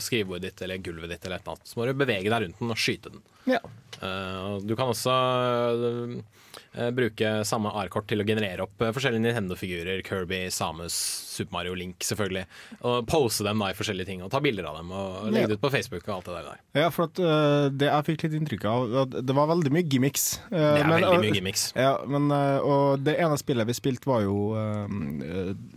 skrivebordet 0.00 0.48
ditt 0.48 0.64
eller 0.64 0.80
gulvet 0.84 1.12
ditt, 1.12 1.26
eller 1.26 1.36
et 1.36 1.44
eller 1.44 1.58
annet. 1.58 1.68
Så 1.68 1.78
må 1.78 1.88
du 1.88 1.92
bevege 1.98 2.30
deg 2.30 2.46
rundt 2.46 2.62
den 2.62 2.72
og 2.72 2.80
skyte 2.80 3.12
den. 3.12 3.24
Ja. 3.50 3.60
Uh, 4.00 4.58
du 4.64 4.74
kan 4.76 4.90
også 4.90 5.14
uh, 5.14 6.90
bruke 6.94 7.30
samme 7.46 7.70
AR-kort 7.70 8.08
til 8.10 8.22
å 8.22 8.26
generere 8.26 8.66
opp 8.66 8.82
eh, 8.82 8.92
forskjellige 8.94 9.22
Nintendo-figurer. 9.22 10.02
Kirby, 10.06 10.46
Samus, 10.50 10.96
Super 11.34 11.56
Mario, 11.58 11.74
Link 11.78 12.04
selvfølgelig. 12.06 12.44
Og 12.86 13.04
pose 13.10 13.44
dem 13.46 13.58
da 13.64 13.72
i 13.72 13.76
forskjellige 13.76 14.06
ting 14.12 14.22
og 14.24 14.30
ta 14.32 14.40
bilder 14.44 14.68
av 14.70 14.78
dem 14.80 14.92
og 14.94 15.28
legge 15.34 15.50
det 15.52 15.58
ut 15.58 15.64
på 15.64 15.72
Facebook 15.74 16.06
og 16.08 16.14
alt 16.20 16.30
det 16.30 16.36
der. 16.48 16.60
Ja, 16.78 16.88
for 16.94 17.08
at, 17.10 17.18
uh, 17.20 17.66
det 17.74 17.90
jeg 17.90 18.06
fikk 18.08 18.24
litt 18.28 18.36
inntrykk 18.38 18.64
av, 18.70 18.96
at 19.04 19.18
det 19.26 19.36
var 19.36 19.50
veldig 19.50 19.72
mye 19.74 19.86
gimmicks. 19.90 20.26
Uh, 20.48 20.56
Det 20.56 20.84
er 20.84 20.88
men, 20.88 20.96
veldig 21.04 21.20
mye 21.26 21.34
gimmicks. 21.40 21.66
Ja, 21.76 21.92
men, 22.06 22.30
øh, 22.34 22.58
og 22.64 23.04
det 23.04 23.16
ene 23.20 23.36
spillet 23.40 23.66
vi 23.68 23.76
spilte, 23.76 24.06
var 24.08 24.22
jo 24.24 24.38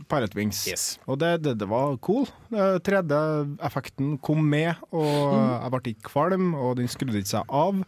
Pirate 0.08 0.38
Wings. 0.38 0.64
Yes. 0.70 0.88
Og 1.08 1.20
det, 1.22 1.34
det, 1.44 1.58
det 1.62 1.68
var 1.70 1.98
cool. 2.06 2.28
3D-effekten 3.08 4.18
kom 4.24 4.44
med, 4.50 4.76
og 4.92 5.08
Mm. 5.08 5.50
jeg 5.64 5.72
ble 5.74 5.92
ikke 5.94 6.10
kvalm, 6.12 6.48
og 6.56 6.76
den 6.78 6.88
skrudde 6.92 7.18
ikke 7.20 7.34
seg 7.36 7.50
av. 7.50 7.82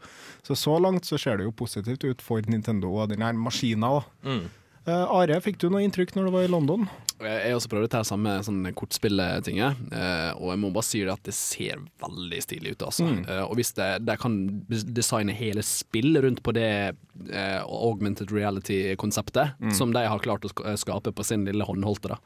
Så 0.46 0.56
så 0.58 0.78
langt 0.82 1.06
så 1.06 1.18
ser 1.20 1.38
det 1.38 1.46
jo 1.48 1.52
positivt 1.52 2.04
ut 2.04 2.22
for 2.22 2.42
Nintendo 2.48 2.92
og 3.02 3.10
den 3.10 3.22
her 3.22 3.34
maskinen. 3.34 4.04
Mm. 4.24 4.50
Uh, 4.88 5.06
Are, 5.20 5.40
fikk 5.42 5.60
du 5.62 5.70
noe 5.70 5.84
inntrykk 5.86 6.16
når 6.16 6.26
du 6.26 6.32
var 6.32 6.44
i 6.48 6.52
London? 6.52 6.88
Jeg 7.20 7.52
har 7.52 7.58
også 7.58 7.70
prøvd 7.72 7.88
dette 7.90 8.02
samme 8.08 8.38
sånn 8.46 8.62
kortspilltinget, 8.80 9.82
eh, 9.92 10.32
og 10.38 10.54
jeg 10.54 10.62
må 10.62 10.70
bare 10.76 10.88
si 10.88 11.02
det 11.04 11.12
at 11.12 11.26
det 11.28 11.36
ser 11.36 11.82
veldig 12.00 12.40
stilig 12.46 12.76
ut. 12.78 12.86
Altså. 12.88 13.08
Mm. 13.10 13.22
Eh, 13.28 13.44
og 13.44 13.56
hvis 13.60 13.74
de 13.76 13.90
de 14.00 14.16
kan 14.22 14.36
designe 14.70 15.36
hele 15.36 15.64
spill 15.66 16.16
rundt 16.24 16.40
på 16.46 16.54
det 16.56 16.70
uh, 16.94 17.62
augmented 17.66 18.32
reality-konseptet 18.32 19.58
Mm. 19.60 19.74
som 19.76 19.92
de 19.94 20.00
har 20.08 20.20
klart 20.24 20.46
å 20.46 20.78
skape 20.78 21.12
på 21.12 21.24
sin 21.26 21.44
lille 21.46 21.66
håndholdte, 21.66 22.14
da. 22.14 22.18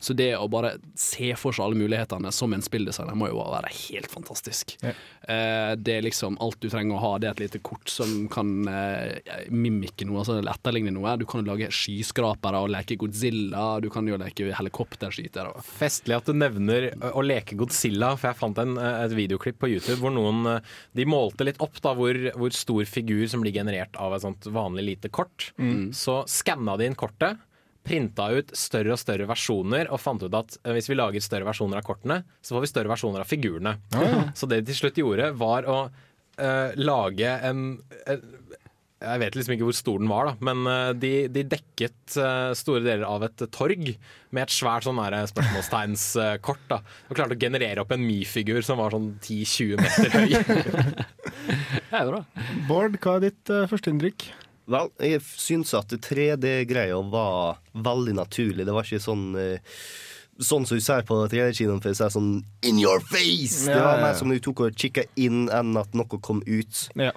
Så 0.00 0.14
det 0.16 0.30
å 0.38 0.48
bare 0.48 0.76
se 0.96 1.34
for 1.36 1.52
seg 1.52 1.66
alle 1.66 1.76
mulighetene 1.76 2.30
som 2.32 2.52
en 2.54 2.62
spilldesigner 2.64 3.16
må 3.18 3.28
jo 3.28 3.42
være 3.42 3.68
helt 3.74 4.08
fantastisk. 4.10 4.76
Yeah. 4.82 4.96
Uh, 5.28 5.74
det 5.76 5.98
er 5.98 6.06
liksom 6.06 6.38
alt 6.40 6.56
du 6.62 6.68
trenger 6.72 6.96
å 6.96 7.02
ha, 7.02 7.12
det 7.18 7.28
er 7.28 7.36
et 7.36 7.44
lite 7.44 7.60
kort 7.60 7.88
som 7.92 8.28
kan 8.32 8.64
uh, 8.68 9.12
mimikke 9.50 10.06
noe, 10.08 10.22
altså 10.22 10.38
etterligne 10.40 10.94
noe. 10.96 11.16
Du 11.20 11.26
kan 11.28 11.42
jo 11.44 11.50
lage 11.50 11.68
skyskrapere 11.74 12.62
og 12.64 12.72
leke 12.72 12.96
Godzilla, 13.00 13.80
du 13.84 13.90
kan 13.92 14.08
jo 14.08 14.16
leke 14.20 14.37
helikopterskyter. 14.56 15.50
Og 15.52 15.64
Festlig 15.66 16.16
at 16.16 16.28
du 16.28 16.36
nevner 16.36 16.90
å 17.12 17.24
leke 17.24 17.58
Godzilla, 17.58 18.14
for 18.16 18.30
jeg 18.30 18.38
fant 18.38 18.60
en, 18.62 18.76
et 18.78 19.14
videoklipp 19.16 19.58
på 19.60 19.70
YouTube 19.72 19.98
hvor 20.02 20.14
noen 20.14 20.60
De 20.96 21.06
målte 21.08 21.46
litt 21.46 21.60
opp 21.64 21.80
da 21.84 21.94
hvor, 21.98 22.16
hvor 22.38 22.54
stor 22.54 22.86
figur 22.88 23.26
som 23.30 23.42
blir 23.44 23.56
generert 23.56 23.96
av 23.98 24.14
et 24.14 24.24
sånt 24.24 24.48
vanlig 24.52 24.86
lite 24.92 25.10
kort. 25.12 25.50
Mm. 25.58 25.90
Så 25.96 26.22
skanna 26.30 26.76
de 26.78 26.88
inn 26.88 26.98
kortet, 26.98 27.40
printa 27.88 28.28
ut 28.34 28.52
større 28.56 28.94
og 28.94 29.00
større 29.00 29.28
versjoner 29.28 29.88
og 29.92 30.00
fant 30.02 30.22
ut 30.22 30.34
at 30.36 30.58
hvis 30.74 30.90
vi 30.90 30.98
lager 30.98 31.24
større 31.24 31.48
versjoner 31.48 31.80
av 31.80 31.86
kortene, 31.86 32.20
så 32.44 32.56
får 32.56 32.64
vi 32.64 32.70
større 32.72 32.92
versjoner 32.92 33.24
av 33.24 33.30
figurene. 33.30 33.76
Så 34.36 34.48
det 34.50 34.62
de 34.62 34.70
til 34.70 34.82
slutt 34.82 35.00
gjorde, 35.00 35.30
var 35.40 35.68
å 35.68 35.78
uh, 35.88 36.70
lage 36.76 37.32
en, 37.48 37.70
en 38.06 38.26
jeg 38.98 39.20
vet 39.22 39.36
liksom 39.38 39.54
ikke 39.54 39.66
hvor 39.68 39.76
stor 39.78 40.00
den 40.02 40.10
var, 40.10 40.26
da, 40.26 40.32
men 40.48 40.66
eh, 40.66 40.88
de, 40.98 41.12
de 41.30 41.44
dekket 41.46 42.16
eh, 42.18 42.50
store 42.58 42.82
deler 42.82 43.04
av 43.06 43.22
et 43.28 43.44
torg 43.54 43.92
med 44.34 44.42
et 44.42 44.54
svært 44.54 44.88
sånn 44.88 44.98
spørsmålstegnskort. 45.30 46.64
da, 46.72 46.80
Og 47.06 47.14
klarte 47.18 47.36
å 47.38 47.40
generere 47.40 47.84
opp 47.84 47.94
en 47.94 48.02
Mi-figur 48.02 48.58
som 48.66 48.82
var 48.82 48.96
sånn 48.96 49.12
10-20 49.22 49.78
meter 49.84 50.18
høy. 50.18 50.34
det 51.92 52.02
er 52.02 52.10
bra. 52.10 52.24
Bård, 52.66 52.98
hva 52.98 53.16
er 53.20 53.28
ditt 53.28 53.54
uh, 53.54 53.64
førsteinntrykk? 53.70 54.28
Vel, 54.68 54.90
jeg 55.00 55.22
syns 55.24 55.72
at 55.78 55.94
3D-greia 55.94 56.98
var 57.08 57.62
veldig 57.72 58.18
naturlig. 58.18 58.66
Det 58.68 58.74
var 58.74 58.84
ikke 58.84 59.02
sånn 59.06 59.30
eh, 59.38 59.80
Sånn 60.38 60.62
som 60.68 60.78
du 60.78 60.82
ser 60.84 61.02
på 61.02 61.16
3D-kinoen, 61.26 61.80
for 61.82 61.90
å 61.90 61.96
si 61.98 62.06
sånn 62.14 62.28
in 62.62 62.76
your 62.78 63.00
face! 63.02 63.64
Det 63.66 63.72
Ja, 63.74 63.80
var 63.80 63.80
Det 63.80 63.86
var 63.88 64.02
mer 64.04 64.18
som 64.20 64.30
du 64.30 64.36
tok 64.38 64.60
og 64.68 64.76
kikka 64.78 65.02
inn 65.18 65.48
enn 65.50 65.72
at 65.80 65.96
noe 65.98 66.20
kom 66.22 66.44
ut. 66.46 66.84
Ja. 66.94 67.10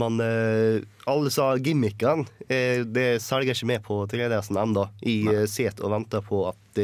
Men 0.00 0.20
eh, 0.24 0.82
alle 1.10 1.30
sa 1.30 1.52
gimmickene. 1.56 2.24
eh, 2.48 2.84
det 2.86 3.22
selger 3.22 3.52
ikke 3.52 3.68
med 3.68 3.82
på 3.84 3.98
3DS-en 4.08 4.60
ennå. 4.62 4.86
Jeg 5.04 5.44
uh, 5.44 5.48
sitter 5.50 5.84
og 5.84 5.92
venter 5.96 6.24
på 6.24 6.46
at 6.48 6.82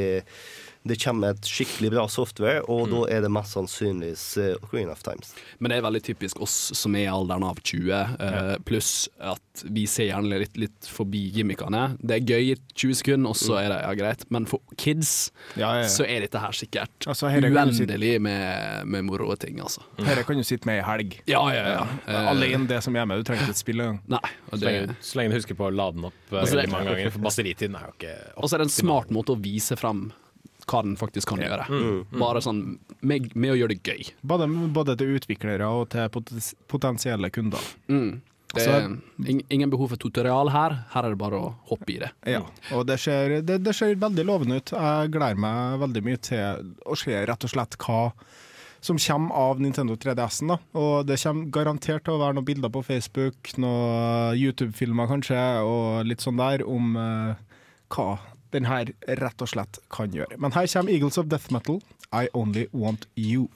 det, 0.85 0.97
kommer 1.03 1.31
et 1.31 1.43
skikkelig 1.43 1.91
bra 1.91 2.07
software, 2.09 2.62
og 2.69 2.88
Mm. 2.88 2.91
da 2.95 3.17
er 3.17 3.21
det 3.23 3.31
mest 3.31 3.53
sannsynligvis 3.57 4.35
Green 4.37 4.57
Ocarina 4.62 4.93
of 4.93 5.03
Times. 5.03 5.35
Men 5.61 5.71
det 5.71 5.79
er 5.79 5.83
veldig 5.83 6.03
typisk 6.03 6.41
oss 6.41 6.73
som 6.75 6.95
er 6.95 7.05
i 7.05 7.11
alderen 7.12 7.45
av 7.45 7.57
20, 7.62 7.93
eh, 8.21 8.57
pluss 8.64 9.09
at 9.21 9.41
vi 9.64 9.87
ser 9.87 10.07
gjerne 10.12 10.38
litt, 10.38 10.57
litt 10.57 10.87
forbi 10.87 11.33
gimmickene. 11.35 11.97
Det 12.01 12.17
er 12.23 12.25
gøy 12.25 12.53
i 12.53 12.57
20 12.75 12.95
sekunder, 12.95 13.29
og 13.31 13.37
så 13.37 13.59
er 13.59 13.69
det 13.69 13.81
ja, 13.83 13.95
greit. 13.95 14.25
Men 14.31 14.47
for 14.47 14.61
kids 14.77 15.31
Ja, 15.57 15.73
ja, 15.75 15.81
ja. 15.83 15.88
så 15.88 16.07
er 16.07 16.21
dette 16.21 16.38
her 16.38 16.53
sikkert 16.53 17.07
Altså, 17.07 17.29
her 17.31 17.38
er 17.45 17.73
sitte- 17.73 17.93
uendelig 17.95 18.21
med, 18.21 18.87
med 18.87 19.05
moro 19.05 19.35
ting, 19.37 19.59
altså. 19.61 19.83
Dette 19.99 20.25
kan 20.25 20.37
du 20.37 20.43
sitte 20.45 20.64
med 20.67 20.79
i 20.81 20.87
helg. 20.87 21.19
Ja, 21.27 21.43
ja, 21.51 21.64
ja. 21.69 21.87
ja. 22.07 22.29
Alene 22.31 22.67
det 22.69 22.83
som 22.83 22.95
er 22.97 23.05
med, 23.05 23.19
du 23.19 23.25
trenger 23.25 23.43
ikke 23.49 23.57
et 23.57 23.57
spill 23.64 23.81
engang. 23.81 24.01
Nei. 24.09 24.31
Og, 24.53 24.59
Så 24.59 24.64
lenge, 24.64 24.97
så 25.03 25.17
lenge 25.19 25.31
du 25.31 25.37
husker 25.37 25.55
på 25.59 25.67
å 25.69 25.75
lade 25.75 25.95
den 25.97 26.05
opp 26.05 26.33
eh, 26.33 26.38
Altså, 26.41 26.55
det- 26.62 26.71
mange 26.71 26.85
ganger, 26.95 27.11
for 27.11 27.19
batteritiden 27.21 27.75
er 27.77 27.87
jo 27.88 27.93
ikke 27.99 28.14
og 28.38 28.45
så 28.49 28.55
er 28.55 28.59
det 28.59 28.67
en 28.67 28.77
smart 28.85 29.09
måte 29.11 29.35
å 29.35 29.41
vise 29.43 29.77
frem 29.77 30.12
hva 30.69 30.83
den 30.85 30.97
faktisk 31.01 31.33
kan 31.33 31.43
gjøre. 31.43 31.67
Mm, 31.69 31.85
mm. 32.13 32.19
Bare 32.21 32.43
sånn 32.45 32.63
med, 33.01 33.31
med 33.35 33.55
å 33.55 33.59
gjøre 33.59 33.77
det 33.77 33.93
gøy. 33.95 34.11
Både, 34.21 34.49
både 34.75 34.97
til 35.01 35.19
utviklere 35.19 35.69
og 35.69 35.89
til 35.95 36.09
potensielle 36.71 37.33
kunder. 37.35 37.71
Mm. 37.91 38.19
Det 38.49 38.65
er 38.65 38.87
ingen 39.53 39.69
behov 39.69 39.93
for 39.93 40.01
tutorial 40.01 40.49
her. 40.55 40.75
Her 40.95 41.05
er 41.05 41.13
det 41.13 41.21
bare 41.21 41.37
å 41.37 41.51
hoppe 41.69 41.93
i 41.93 41.99
det. 42.01 42.09
Ja, 42.33 42.41
og 42.73 42.87
det 42.89 42.97
ser, 43.03 43.43
det, 43.45 43.59
det 43.61 43.75
ser 43.77 43.99
veldig 44.01 44.25
lovende 44.25 44.61
ut. 44.61 44.73
Jeg 44.73 45.13
gleder 45.13 45.41
meg 45.41 45.83
veldig 45.83 46.05
mye 46.07 46.21
til 46.31 46.71
å 46.89 46.97
se 46.97 47.19
rett 47.29 47.45
og 47.45 47.53
slett 47.53 47.77
hva 47.85 48.01
som 48.81 48.99
kommer 49.03 49.35
av 49.35 49.61
Nintendo 49.61 49.97
3DS-en. 50.01 50.55
da. 50.55 50.59
Og 50.79 51.05
det 51.07 51.19
kommer 51.21 51.53
garantert 51.53 52.07
til 52.07 52.17
å 52.17 52.23
være 52.23 52.39
noen 52.39 52.49
bilder 52.49 52.73
på 52.73 52.85
Facebook, 52.87 53.53
noen 53.61 54.39
YouTube-filmer 54.39 55.11
kanskje, 55.11 55.45
og 55.67 56.09
litt 56.09 56.25
sånn 56.25 56.41
der 56.41 56.65
om 56.65 56.97
eh, 56.97 57.63
hva 57.93 58.11
den 58.55 58.69
her 58.69 58.93
rett 59.21 59.45
og 59.45 59.53
slett 59.53 59.81
kan 59.93 60.15
gjøre. 60.15 60.39
Men 60.39 60.55
her 60.57 60.67
kommer 60.73 60.93
Eagles 60.93 61.19
of 61.19 61.29
Death 61.33 61.53
Metal, 61.53 61.83
I 62.13 62.29
Only 62.35 62.67
Want 62.73 63.09
You. 63.17 63.49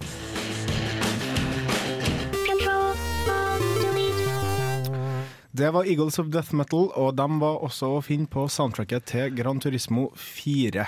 Det 5.53 5.69
var 5.71 5.85
Eagles 5.85 6.19
of 6.19 6.31
Death 6.33 6.55
Metal, 6.57 6.87
og 6.97 7.17
de 7.17 7.27
var 7.41 7.61
også 7.61 7.99
å 7.99 8.05
finne 8.05 8.25
på 8.25 8.47
soundtracket 8.49 9.05
til 9.11 9.35
Gran 9.37 9.61
Turismo 9.61 10.07
4. 10.17 10.87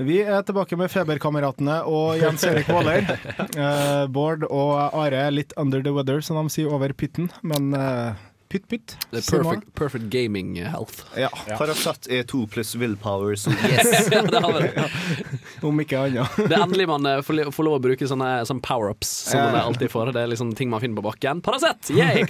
Vi 0.00 0.20
er 0.22 0.44
tilbake 0.46 0.78
med 0.80 0.88
Feberkameratene 0.88 1.80
og 1.90 2.14
Jens 2.22 2.46
Erik 2.48 2.70
Waaler. 2.72 3.04
Eh, 3.60 4.06
Bård 4.08 4.46
og 4.46 4.70
Are 4.96 5.26
er 5.26 5.34
litt 5.34 5.52
under 5.60 5.82
the 5.82 5.90
weather, 5.92 6.22
som 6.24 6.38
de 6.38 6.52
sier 6.54 6.70
over 6.72 6.94
pytten, 6.96 7.26
men 7.42 7.74
eh, 7.76 8.14
pytt 8.50 8.66
pytt. 8.70 8.96
Det 9.12 9.20
er 9.20 9.26
perfect, 9.30 9.68
perfect 9.78 10.08
gaming 10.10 10.56
health. 10.58 11.04
Ja. 11.18 11.30
Paracet 11.54 12.08
er 12.10 12.26
to 12.28 12.42
pluss 12.50 12.74
willpower, 12.78 13.36
så 13.38 13.54
yes. 13.70 14.10
Ja, 14.14 14.22
det 14.26 14.42
har 14.42 14.58
vi. 14.58 15.38
Om 15.66 15.82
ikke 15.84 16.02
annet. 16.06 16.36
Det 16.40 16.50
er 16.50 16.64
endelig 16.64 16.88
man 16.90 17.06
eh, 17.06 17.22
får, 17.24 17.62
lov 17.66 17.78
å 17.78 17.82
bruke 17.86 18.10
sånne, 18.10 18.32
sånne 18.48 18.64
power-ups 18.66 19.12
som 19.30 19.44
man 19.46 19.62
alltid 19.62 19.92
får. 19.92 20.12
Det 20.16 20.24
er 20.24 20.32
liksom 20.34 20.52
ting 20.58 20.72
man 20.72 20.82
finner 20.82 20.98
på 21.00 21.06
bakken. 21.08 21.42
Paracet! 21.46 21.92
Yay! 21.94 22.26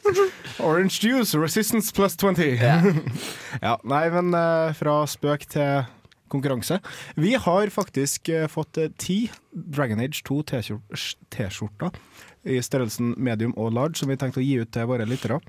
Orange 0.64 1.00
juice, 1.00 1.34
resistance 1.38 1.94
plus 1.96 2.16
20. 2.20 2.60
Ja, 3.62 3.78
nei, 3.82 4.06
men 4.14 4.34
eh, 4.36 4.74
fra 4.78 5.02
spøk 5.10 5.48
til 5.56 5.84
konkurranse. 6.34 6.80
Vi 7.14 7.34
har 7.34 7.70
faktisk 7.70 8.28
eh, 8.28 8.46
fått 8.50 8.78
eh, 8.80 8.92
ti 8.98 9.30
Dragon 9.52 10.00
Age 10.02 10.22
2 10.26 10.42
T-skjorter 10.50 11.98
i 12.44 12.60
størrelsen 12.62 13.14
medium 13.16 13.54
og 13.60 13.72
large, 13.74 13.98
som 14.00 14.10
vi 14.10 14.18
tenkte 14.20 14.42
å 14.42 14.44
gi 14.44 14.58
ut 14.60 14.70
til 14.74 14.88
våre 14.88 15.06
lyttere. 15.08 15.40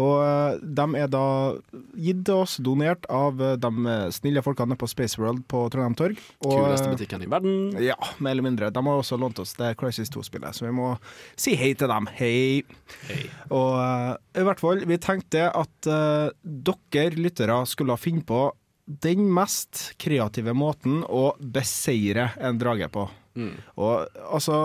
Og 0.00 0.14
eh, 0.24 0.60
de 0.62 0.86
er 0.98 1.10
da 1.12 1.24
gitt 1.98 2.22
til 2.26 2.42
oss, 2.42 2.56
donert 2.62 3.06
av 3.12 3.40
eh, 3.42 3.56
de 3.60 3.96
snille 4.14 4.42
folkene 4.44 4.78
på 4.78 4.88
Space 4.90 5.20
World 5.20 5.44
på 5.50 5.64
Trondheim 5.72 5.96
Torg. 5.98 6.20
Og, 6.44 6.54
Kuleste 6.54 6.88
eh, 6.88 6.94
butikken 6.96 7.26
i 7.26 7.30
verden. 7.30 7.58
ja, 7.82 7.98
mer 8.18 8.34
eller 8.34 8.46
mindre. 8.46 8.72
De 8.74 8.84
har 8.86 9.02
også 9.02 9.18
lånt 9.20 9.42
oss 9.42 9.54
det 9.58 9.74
Crisis 9.80 10.12
2-spillet, 10.12 10.56
så 10.56 10.66
vi 10.66 10.74
må 10.76 10.92
si 11.38 11.56
hei 11.58 11.72
til 11.78 11.90
dem. 11.92 12.08
Hei. 12.18 12.62
Og 13.50 13.76
eh, 13.82 14.14
i 14.40 14.46
hvert 14.46 14.62
fall, 14.62 14.84
vi 14.88 14.98
tenkte 15.02 15.48
at 15.50 15.90
uh, 15.90 16.30
dere 16.40 17.18
lyttere 17.18 17.56
skulle 17.68 17.96
finne 18.00 18.24
på 18.26 18.48
den 18.90 19.28
mest 19.30 19.92
kreative 20.02 20.54
måten 20.56 21.02
å 21.06 21.30
beseire 21.38 22.30
en 22.42 22.58
drage 22.58 22.88
på. 22.90 23.06
Mm. 23.38 23.54
Og 23.78 24.22
altså 24.26 24.56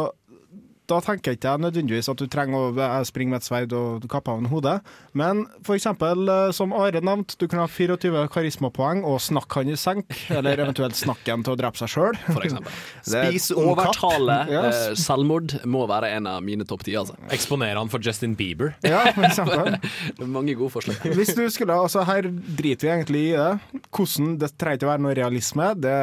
da 0.89 0.99
tenker 1.03 1.33
jeg 1.33 1.39
ikke 1.39 1.55
nødvendigvis 1.61 2.09
at 2.11 2.19
du 2.21 2.27
trenger 2.31 2.69
å 2.71 2.87
springe 3.07 3.33
med 3.33 3.41
et 3.41 3.47
sverd 3.47 3.73
og 3.77 4.05
kappe 4.11 4.31
av 4.33 4.41
en 4.43 4.49
hode, 4.51 4.75
men 5.17 5.45
for 5.65 5.77
eksempel, 5.77 6.27
eh, 6.29 6.51
som 6.55 6.73
Are 6.75 7.01
nevnte, 7.01 7.37
du 7.41 7.47
kan 7.51 7.63
ha 7.63 7.67
24 7.69 8.27
karismapoeng 8.33 9.03
og 9.07 9.19
snakke 9.23 9.61
han 9.61 9.71
i 9.73 9.77
senk, 9.79 10.13
eller 10.33 10.61
eventuelt 10.65 10.97
snakke 10.97 11.33
han 11.33 11.43
til 11.45 11.55
å 11.55 11.59
drepe 11.59 11.81
seg 11.81 11.91
sjøl. 11.95 12.19
Spis. 13.05 13.49
Overtale 13.55 14.37
Ja, 14.55 14.63
eh, 14.69 14.93
selvmord 14.99 15.57
må 15.69 15.85
være 15.89 16.11
en 16.17 16.29
av 16.29 16.43
mine 16.45 16.67
topp 16.67 16.85
ti. 16.87 16.95
Altså. 16.99 17.17
Eksponere 17.33 17.79
han 17.79 17.91
for 17.91 18.03
Justin 18.03 18.35
Bieber. 18.37 18.75
Ja, 18.85 19.01
for 19.15 19.25
eksempel. 19.27 19.75
Mange 20.21 20.55
gode 20.57 20.71
forslag. 20.75 21.01
Hvis 21.17 21.33
du 21.35 21.43
skulle, 21.53 21.75
altså 21.75 22.05
Her 22.07 22.27
driter 22.29 22.87
vi 22.87 22.93
egentlig 22.93 23.23
i 23.31 23.35
det. 23.35 23.81
Hvordan, 23.89 24.35
Det 24.41 24.51
trenger 24.59 24.79
ikke 24.79 24.87
å 24.87 24.93
være 24.93 25.05
noe 25.05 25.15
realisme, 25.17 25.71
det 25.81 25.97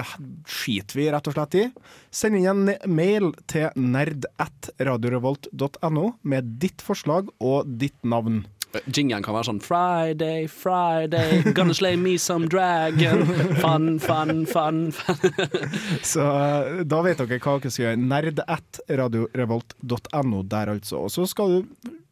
skiter 0.51 0.99
vi 0.99 1.11
rett 1.13 1.29
og 1.31 1.37
slett 1.37 1.59
i. 1.61 1.67
Send 2.13 2.37
inn 2.37 2.45
en 2.51 2.69
mail 2.93 3.33
til 3.49 3.73
nerd1radiorevolt.no 3.73 6.13
med 6.29 6.45
ditt 6.61 6.85
forslag 6.85 7.33
og 7.41 7.65
ditt 7.81 7.97
navn. 8.05 8.45
Jingen 8.89 9.21
kan 9.25 9.35
være 9.37 9.45
sånn 9.51 9.61
Friday, 9.65 10.47
Friday, 10.49 11.43
gonna 11.57 11.75
slay 11.77 11.97
me 12.01 12.17
some 12.21 12.49
dragon. 12.53 13.27
Fun, 13.61 13.99
fun, 14.01 14.47
fun. 14.49 14.93
fun. 14.97 15.17
Så 16.13 16.25
eh, 16.25 16.81
da 16.89 17.03
vet 17.05 17.19
dere 17.21 17.39
hva 17.39 17.59
dere 17.61 17.71
skal 17.73 17.85
gjøre. 17.87 18.01
Nerd1radiorevolt.no 18.13 20.39
der, 20.57 20.67
altså. 20.77 20.97
Og 21.05 21.11
så 21.13 21.23
skal 21.29 21.47
du 21.53 21.59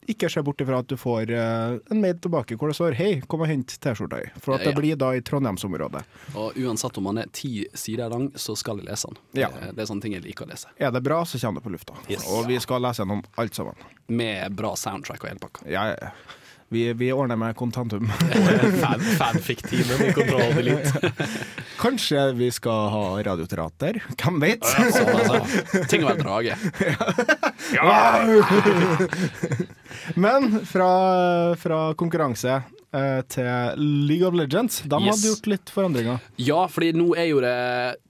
ikke 0.09 0.31
se 0.33 0.43
bort 0.43 0.61
ifra 0.61 0.79
at 0.81 0.89
du 0.89 0.97
får 0.97 1.31
eh, 1.31 1.79
en 1.93 2.01
mail 2.01 2.15
tilbake 2.19 2.57
hvor 2.59 2.69
det 2.69 2.77
står 2.77 2.95
'Hei, 2.97 3.21
kom 3.29 3.41
og 3.43 3.47
hent 3.49 3.77
T-skjorta 3.81 4.17
di'. 4.21 4.31
For 4.41 4.55
at 4.55 4.61
det 4.65 4.73
Ja. 4.75 4.81
blir 4.81 4.97
da 4.97 5.11
i 5.15 5.21
Trondheimsområdet. 5.21 6.03
Og 6.35 6.55
uansett 6.57 6.97
om 6.99 7.05
man 7.05 7.19
er 7.19 7.27
ti 7.33 7.67
sider 7.75 8.09
lang, 8.09 8.31
så 8.35 8.57
skal 8.57 8.77
jeg 8.79 8.87
lese 8.87 9.07
den. 9.09 9.17
Ja. 9.35 9.49
Det- 9.49 9.77
Det 9.77 9.83
er 9.83 9.87
sånne 9.95 10.03
ting 10.03 10.13
jeg 10.13 10.23
liker 10.25 10.45
å 10.47 10.49
lese. 10.51 10.67
Er 10.81 10.91
det 10.91 11.03
bra, 11.03 11.23
så 11.25 11.39
kommer 11.39 11.61
det 11.61 11.65
på 11.65 11.73
lufta. 11.73 11.93
Og 12.31 12.47
vi 12.47 12.59
skal 12.59 12.81
lese 12.83 13.03
gjennom 13.05 13.23
alt 13.39 13.55
sammen. 13.55 13.75
Med 14.09 14.57
bra 14.57 14.75
soundtrack 14.75 15.23
og 15.25 15.29
hele 15.31 15.39
pakka. 15.39 15.63
Ja, 15.71 15.85
ja, 15.91 15.97
ja. 16.03 16.11
Vi, 16.73 16.93
vi 16.93 17.11
ordner 17.11 17.37
med 17.37 17.57
kontantum. 17.57 18.07
Fan, 18.81 19.01
Fanfic-teamen 19.01 20.03
i 20.09 20.13
Kontroll 20.13 20.55
Delete. 20.55 21.13
Kanskje 21.81 22.33
vi 22.37 22.51
skal 22.51 22.91
ha 22.91 23.23
radioterater? 23.23 24.01
Hvem 24.17 24.41
vet? 24.41 24.61
Sånn, 24.63 25.09
altså. 25.09 25.89
Ting 25.89 26.05
å 26.05 26.15
være 26.15 26.23
drage. 26.23 26.57
Men 30.17 30.61
fra, 30.67 31.55
fra 31.61 31.81
konkurranse 31.99 32.57
eh, 32.93 33.21
til 33.31 33.79
League 34.09 34.27
of 34.27 34.35
Legends. 34.35 34.81
De 34.83 34.99
Yes. 35.01 35.15
hadde 35.15 35.31
gjort 35.35 35.47
litt 35.53 35.71
forandringer. 35.75 36.21
Ja, 36.43 36.65
fordi 36.71 36.93
nå 36.97 37.13
er 37.17 37.29
jo 37.31 37.41
det 37.45 37.55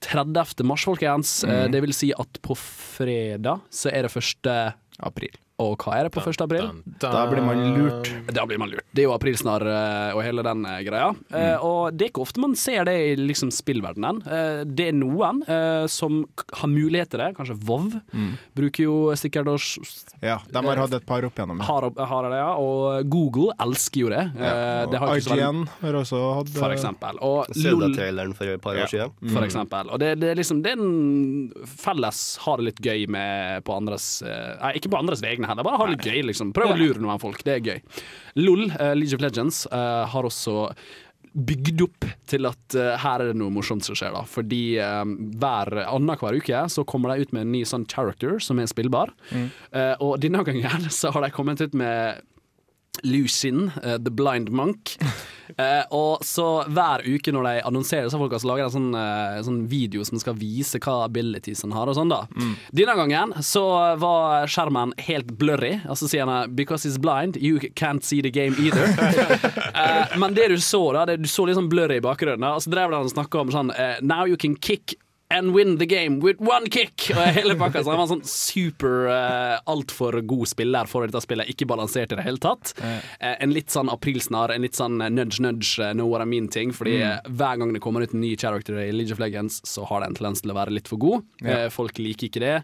30. 0.07 0.65
mars, 0.65 0.85
folkens. 0.89 1.45
Mm. 1.45 1.71
Det 1.73 1.83
vil 1.85 1.93
si 1.97 2.13
at 2.17 2.41
på 2.43 2.57
fredag 2.57 3.61
så 3.71 3.93
er 3.93 4.07
det 4.09 4.13
1. 4.17 4.75
april. 5.01 5.37
Og 5.61 5.77
hva 5.85 5.99
er 6.01 6.09
det 6.09 6.13
på 6.15 6.23
1. 6.25 6.41
april? 6.47 6.69
Da 7.03 7.27
blir 7.31 7.45
man 7.45 7.61
lurt. 7.77 8.09
Da 8.33 8.47
blir 8.49 8.61
man 8.63 8.71
lurt. 8.73 8.85
Det 8.97 9.05
er 9.05 9.09
jo 9.11 9.15
aprilsnarr 9.17 9.65
eh, 9.69 10.17
og 10.17 10.23
hele 10.25 10.45
den 10.47 10.65
eh, 10.69 10.81
greia. 10.87 11.11
Mm. 11.13 11.35
Uh, 11.37 11.65
Og 11.69 11.81
det 11.97 12.07
er 12.07 12.13
ikke 12.15 12.25
ofte 12.25 12.41
man 12.43 12.55
ser 12.59 12.87
det 12.89 12.95
i 13.11 13.15
liksom 13.21 13.53
spillverdenen. 13.55 14.23
Uh, 14.25 14.63
Det 14.65 14.89
er 14.91 14.97
noen 14.97 15.43
uh, 15.47 15.85
som 15.91 16.23
har 16.63 16.71
mulighet 16.73 17.13
til 17.13 17.23
det. 17.25 17.31
Kanskje 17.39 17.59
Vov 17.61 17.91
Mm. 18.11 18.33
bruker 18.57 18.85
jo 18.85 18.95
sikkert 19.19 19.49
å 19.51 19.55
Ja, 20.23 20.39
de 20.51 20.61
har 20.65 20.77
hatt 20.81 20.95
et 20.95 21.05
par 21.07 21.25
opp 21.27 21.35
igjennom. 21.39 21.61
har, 21.65 21.87
har 22.11 22.29
det, 22.31 22.39
ja. 22.41 22.51
Og 22.61 23.09
Google 23.11 23.55
elsker 23.61 24.01
jo 24.05 24.11
det. 24.13 24.23
Eh, 24.37 24.87
det 24.91 24.99
har 25.01 25.15
IGN 25.17 25.63
har 25.81 25.99
også 26.01 26.21
hatt 26.39 26.51
For 26.55 26.75
eksempel. 26.75 27.19
Og 27.25 27.47
LOL 27.57 27.63
Zelda-traileren 27.63 28.35
for 28.37 28.53
et 28.53 28.63
par 28.63 28.79
år 28.81 28.91
siden. 28.93 29.13
for 29.33 29.47
eksempel. 29.47 29.91
Og 29.91 29.99
det, 30.03 30.13
det 30.21 30.31
er 30.33 30.39
liksom 30.41 30.63
det 30.65 30.75
er 30.75 30.83
en 30.83 31.53
felles 31.67 32.21
har 32.45 32.61
det 32.61 32.69
litt 32.71 32.83
gøy 32.85 33.07
med 33.11 33.65
på 33.67 33.75
andres 33.77 34.09
eh, 34.23 34.53
Nei, 34.61 34.73
ikke 34.81 34.93
på 34.93 35.01
andres 35.01 35.23
vegne 35.25 35.49
heller, 35.51 35.67
bare 35.67 35.83
ha 35.83 35.91
det 35.91 36.01
gøy, 36.01 36.23
liksom. 36.31 36.55
Prøv 36.57 36.75
å 36.75 36.81
lure 36.81 37.03
noen 37.03 37.23
folk, 37.23 37.45
det 37.47 37.59
er 37.59 37.69
gøy. 37.73 38.03
LOL, 38.41 38.67
uh, 38.73 38.93
League 38.97 39.17
of 39.17 39.25
Legends, 39.25 39.65
uh, 39.71 40.07
har 40.11 40.29
også 40.29 40.71
bygd 41.31 41.83
opp 41.85 42.07
til 42.31 42.49
at 42.49 42.75
uh, 42.75 42.97
her 42.99 43.23
er 43.23 43.31
det 43.31 43.39
noe 43.39 43.53
morsomt 43.55 43.87
som 43.87 43.97
skjer, 43.99 44.15
da. 44.17 44.25
Fordi 44.27 44.63
uh, 44.83 45.05
hver 45.41 45.85
annenhver 45.85 46.41
uke 46.41 46.65
så 46.73 46.85
kommer 46.89 47.15
de 47.15 47.27
ut 47.27 47.35
med 47.37 47.47
en 47.47 47.53
ny 47.55 47.63
sånn 47.69 47.87
character 47.91 48.41
som 48.43 48.59
er 48.59 48.71
spillbar. 48.71 49.13
Eh, 49.31 49.95
og 50.03 50.19
denne 50.23 50.43
gangen 50.47 50.89
så 51.01 51.13
har 51.15 51.25
de 51.25 51.31
kommet 51.35 51.63
ut 51.63 51.77
med 51.79 52.23
Lucin, 53.03 53.71
eh, 53.83 53.99
The 53.99 54.11
Blind 54.11 54.51
Monk. 54.51 54.97
Eh, 55.59 55.83
og 55.91 56.23
så 56.23 56.45
hver 56.71 57.03
uke 57.11 57.33
når 57.35 57.43
de 57.43 57.63
annonserer, 57.67 58.07
så 58.07 58.21
folk 58.21 58.37
altså 58.37 58.47
lager 58.53 58.69
en 58.69 58.71
sånn, 58.71 58.93
eh, 58.95 59.41
sånn 59.43 59.57
video 59.67 60.05
som 60.07 60.21
skal 60.23 60.37
vise 60.39 60.79
hva 60.79 61.01
abilities 61.09 61.65
han 61.67 61.75
har 61.75 61.91
og 61.91 61.97
sånn, 61.99 62.13
da. 62.13 62.21
Denne 62.71 62.95
gangen 62.95 63.35
så 63.43 63.65
var 63.99 64.47
skjermen 64.47 64.95
helt 65.09 65.35
blurry, 65.41 65.81
og 65.91 65.99
så 65.99 66.07
sier 66.07 66.31
han 66.31 66.55
'because 66.55 66.87
he's 66.87 67.01
blind, 67.03 67.37
you 67.37 67.59
can't 67.75 68.05
see 68.07 68.23
the 68.23 68.31
game 68.31 68.55
either'. 68.63 68.95
Eh, 69.81 70.19
men 70.19 70.35
det 70.35 70.49
du 70.49 70.57
så, 70.61 70.93
da, 70.93 71.05
det, 71.07 71.23
du 71.23 71.29
så 71.29 71.47
litt 71.47 71.57
sånn 71.57 71.69
blurry 71.69 71.97
i 71.99 72.05
bakgrunnen, 72.05 72.45
og 72.45 72.61
så 72.63 72.71
drev 72.71 72.93
han 72.93 73.07
og 73.07 73.11
snakka 73.11 73.41
om 73.41 73.51
sånn 73.51 73.71
eh, 73.75 73.99
'now 74.01 74.27
you 74.29 74.37
can 74.37 74.55
kick'. 74.55 74.95
And 75.33 75.53
win 75.55 75.77
the 75.79 75.87
game 75.87 76.19
with 76.19 76.41
one 76.43 76.67
kick! 76.75 77.05
Og 77.15 77.21
hele 77.37 77.55
pakka, 77.55 77.85
så 77.87 77.93
Han 77.93 78.01
var 78.01 78.07
en 78.09 78.11
sånn 78.17 78.25
super 78.27 79.05
uh, 79.07 79.61
altfor 79.71 80.17
god 80.27 80.49
spiller 80.51 80.89
for 80.91 81.07
dette 81.07 81.21
spillet. 81.23 81.47
Ikke 81.53 81.69
balansert 81.71 82.11
i 82.11 82.19
det 82.19 82.25
hele 82.27 82.41
tatt. 82.43 82.73
Uh, 82.83 82.97
en 83.39 83.53
litt 83.55 83.71
sånn 83.71 83.87
aprilsnarr, 83.93 84.51
en 84.57 84.67
litt 84.67 84.75
sånn 84.75 84.99
eh, 85.05 85.13
nudge 85.15 85.39
nudge, 85.45 85.77
uh, 85.79 85.93
know 85.95 86.09
what 86.11 86.25
I 86.25 86.27
mean 86.27 86.49
ting. 86.51 86.73
Fordi 86.75 86.97
Mm. 86.99 87.07
eh, 87.13 87.31
hver 87.31 87.61
gang 87.63 87.73
det 87.77 87.81
kommer 87.85 88.03
ut 88.03 88.13
en 88.13 88.21
ny 88.25 88.33
character 88.37 88.75
i 88.83 88.91
League 88.91 89.13
of 89.15 89.21
Legends, 89.23 89.61
så 89.71 89.87
har 89.87 90.01
det 90.03 90.09
en 90.11 90.15
tendens 90.19 90.43
til 90.43 90.51
å 90.51 90.57
være 90.59 90.75
litt 90.75 90.89
for 90.91 90.99
god. 90.99 91.23
Ja. 91.47 91.67
Uh, 91.67 91.69
folk 91.71 91.99
liker 92.03 92.27
ikke 92.27 92.43
det, 92.43 92.57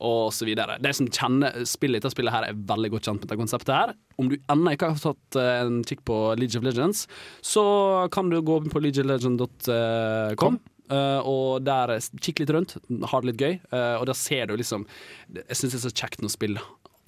og 0.00 0.30
så 0.32 0.46
videre. 0.46 0.78
De 0.80 0.92
som 0.94 1.10
kjenner 1.10 1.64
spillet, 1.66 1.98
dette 2.00 2.14
spillet 2.14 2.32
her, 2.32 2.46
er 2.52 2.54
veldig 2.54 2.92
godt 2.94 3.08
kjent 3.10 3.18
med 3.20 3.26
dette 3.28 3.40
konseptet 3.42 3.74
her. 3.74 3.94
Om 4.22 4.30
du 4.30 4.36
ennå 4.52 4.76
ikke 4.76 4.92
har 4.94 5.02
tatt 5.02 5.40
eh, 5.42 5.64
en 5.66 5.82
kikk 5.82 6.04
på 6.06 6.20
League 6.38 6.54
of 6.54 6.62
Legends, 6.62 7.08
så 7.42 7.66
kan 8.14 8.30
du 8.30 8.38
gå 8.46 8.60
på 8.70 8.78
leagueoflegend.com. 8.86 10.60
Uh, 10.92 11.24
og 11.24 11.64
der 11.64 11.94
kikk 12.20 12.42
litt 12.42 12.52
rundt, 12.52 12.76
ha 13.08 13.20
det 13.22 13.32
litt 13.32 13.40
gøy. 13.42 13.54
Uh, 13.72 13.96
og 14.00 14.06
da 14.10 14.16
ser 14.18 14.50
du 14.50 14.56
liksom 14.58 14.84
Jeg 15.32 15.56
syns 15.56 15.72
det 15.72 15.78
er 15.78 15.86
så 15.86 15.94
kjekt 16.02 16.24
når 16.24 16.34
spill 16.34 16.58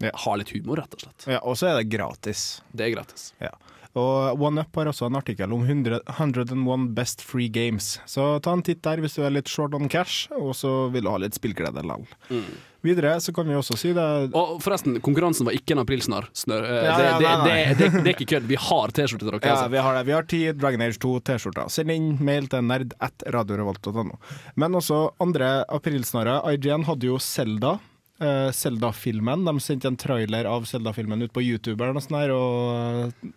har 0.04 0.36
litt 0.36 0.50
humor, 0.50 0.80
rett 0.80 0.96
og 0.96 1.04
slett. 1.04 1.26
Ja, 1.30 1.38
og 1.46 1.54
så 1.56 1.70
er 1.70 1.78
det 1.78 1.92
gratis. 1.92 2.62
Det 2.74 2.88
er 2.88 2.96
gratis. 2.96 3.28
Ja. 3.40 3.52
Og 3.94 4.42
OneUp 4.42 4.74
har 4.74 4.90
også 4.90 5.06
en 5.06 5.18
artikkel 5.20 5.52
om 5.54 5.62
100, 5.62 6.00
101 6.16 6.86
best 6.96 7.22
free 7.22 7.48
games. 7.48 8.00
Så 8.10 8.26
ta 8.42 8.54
en 8.56 8.64
titt 8.66 8.82
der 8.82 9.02
hvis 9.02 9.14
du 9.14 9.22
er 9.22 9.34
litt 9.34 9.50
short 9.50 9.74
on 9.78 9.90
cash, 9.90 10.26
og 10.34 10.54
så 10.58 10.88
vil 10.94 11.06
du 11.06 11.12
ha 11.12 11.20
litt 11.22 11.38
spillglede 11.38 11.84
likevel. 11.86 12.42
Videre 12.84 13.14
så 13.22 13.32
kan 13.32 13.48
vi 13.48 13.54
også 13.56 13.78
si 13.80 13.94
det 13.96 14.04
Og 14.36 14.58
forresten, 14.60 14.98
konkurransen 15.00 15.46
var 15.48 15.56
ikke 15.56 15.72
en 15.72 15.80
aprilsnarr. 15.86 16.26
Uh, 16.28 16.50
Ja, 16.52 16.98
det, 16.98 17.06
ja, 17.06 17.14
det, 17.16 17.54
det, 17.78 17.88
det, 17.94 18.02
er 18.02 18.12
ikke 18.12 18.28
kødd. 18.34 18.50
Vi 18.50 18.58
har 18.60 18.92
T-skjorte 18.92 19.24
til 19.24 19.32
dere. 19.32 19.40
Ja, 19.40 19.54
altså. 19.54 19.70
vi 19.72 19.80
har 19.86 19.96
det. 19.96 20.04
Vi 20.10 20.16
har 20.18 20.28
ti 20.28 20.42
Dragon 20.52 20.84
Age 20.84 21.00
2 21.00 21.14
T-skjorter. 21.30 21.72
Send 21.72 21.94
inn 21.94 22.10
mail 22.20 22.50
til 22.52 22.66
nerd 22.66 22.92
at 23.04 23.24
radiorevolt.no. 23.32 24.18
Men 24.60 24.76
også 24.76 25.00
andre 25.22 25.56
aprilsnarrer. 25.72 26.44
IGN 26.52 26.84
hadde 26.90 27.08
jo 27.08 27.16
Selda 27.22 27.78
eh, 28.20 28.50
Zelda-filmen. 28.54 29.44
De 29.48 29.56
sendte 29.60 29.88
en 29.90 29.96
trailer 30.00 30.44
av 30.50 30.64
Zelda-filmen 30.68 31.22
ut 31.22 31.32
på 31.34 31.42
YouTube, 31.42 31.82
og, 31.84 32.02
der, 32.10 32.34
og 32.34 33.14
eh, 33.24 33.30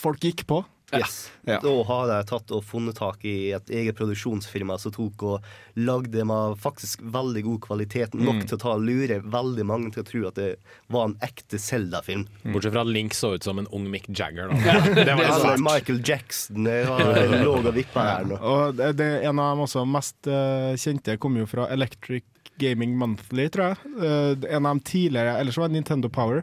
folk 0.00 0.22
gikk 0.24 0.46
på. 0.50 0.64
Yes. 0.94 1.30
Ja. 1.48 1.56
Da 1.64 1.70
har 1.88 2.10
jeg 2.12 2.26
tatt 2.28 2.52
og 2.54 2.60
funnet 2.62 2.94
tak 3.00 3.24
i 3.26 3.50
et 3.56 3.70
eget 3.72 3.96
produksjonsfirma 3.98 4.76
som 4.78 4.92
tok 4.94 5.22
og 5.26 5.46
lagde 5.80 6.22
med 6.28 6.58
faktisk 6.62 7.00
veldig 7.02 7.42
god 7.48 7.60
kvalitet, 7.64 8.14
nok 8.14 8.42
Mm. 8.44 8.46
til 8.46 8.58
å 8.58 8.60
ta 8.62 8.74
og 8.76 8.84
lure 8.84 9.16
veldig 9.24 9.64
mange 9.66 9.90
til 9.94 10.04
å 10.04 10.06
tro 10.06 10.22
at 10.28 10.36
det 10.38 10.50
var 10.92 11.08
en 11.08 11.16
ekte 11.24 11.58
Zelda-film. 11.58 12.26
Bortsett 12.44 12.76
fra 12.76 12.84
at 12.84 12.92
Link 12.94 13.16
så 13.16 13.32
ut 13.34 13.42
som 13.42 13.58
en 13.58 13.66
ung 13.72 13.88
Mick 13.90 14.06
Jagger. 14.08 14.52
Da. 14.52 14.54
Det 14.94 15.16
var 15.16 15.24
det 15.24 15.42
var. 15.42 15.58
Michael 15.64 16.00
Jackson 16.04 16.64
det 16.68 16.84
var, 16.86 17.02
lå 17.42 17.56
og 17.58 17.74
vippa 17.74 18.04
her 18.12 18.24
nå. 18.30 18.38
Og 18.38 18.76
det, 18.78 18.92
det, 19.00 19.08
en 19.24 19.38
av 19.40 19.54
dem 19.56 19.64
også 19.66 19.82
mest 19.88 20.28
eh, 20.30 20.76
kjente 20.78 21.16
kom 21.18 21.36
jo 21.40 21.46
fra 21.50 21.66
Electric 21.74 22.22
Gaming 22.62 22.96
Monthly, 22.98 23.48
tror 23.52 23.72
jeg. 23.72 23.92
Eh, 23.98 24.54
en 24.56 24.66
av 24.66 24.74
dem 24.74 24.80
tidligere, 24.86 25.36
ellers 25.40 25.58
var 25.58 25.68
det 25.68 25.78
Nintendo 25.78 26.08
Power, 26.08 26.42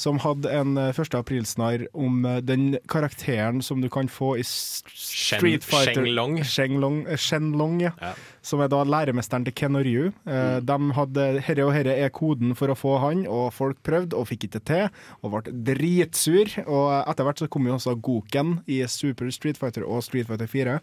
som 0.00 0.18
hadde 0.22 0.48
en 0.54 0.78
uh, 0.78 0.88
1. 0.88 1.14
aprilsnarr 1.18 1.84
om 1.92 2.24
eh, 2.24 2.38
den 2.44 2.78
karakteren 2.88 3.60
som 3.62 3.82
du 3.82 3.88
kan 3.92 4.08
få 4.08 4.32
i 4.40 4.44
Street 4.46 5.64
Fighter 5.66 6.00
Shenlong. 6.00 6.38
Shenlong, 6.44 7.00
eh, 7.06 7.20
Shenlong 7.20 7.80
ja. 7.84 7.92
Som 8.40 8.62
er 8.64 8.70
da 8.72 8.80
læremesteren 8.88 9.44
til 9.44 9.54
Ken 9.56 9.76
og 9.76 9.84
Ryu. 9.84 10.08
Mm. 10.24 10.64
De 10.64 10.76
hadde 10.96 11.26
herre 11.44 11.66
og 11.66 11.74
herre 11.76 11.96
er 12.06 12.12
koden 12.16 12.54
for 12.56 12.72
å 12.72 12.78
få 12.78 12.94
han, 13.02 13.26
og 13.28 13.50
folk 13.52 13.82
prøvde 13.84 14.16
og 14.16 14.30
fikk 14.30 14.46
ikke 14.48 14.62
til, 14.70 14.86
og 15.20 15.34
ble 15.34 15.52
dritsur. 15.68 16.54
Og 16.64 16.86
etter 17.02 17.28
hvert 17.28 17.42
så 17.42 17.50
kom 17.52 17.68
jo 17.68 17.76
også 17.76 17.98
Goken 18.00 18.62
i 18.64 18.80
Super 18.88 19.28
Street 19.34 19.60
Fighter 19.60 19.84
og 19.84 20.00
Street 20.06 20.30
Fighter 20.30 20.48
4, 20.48 20.78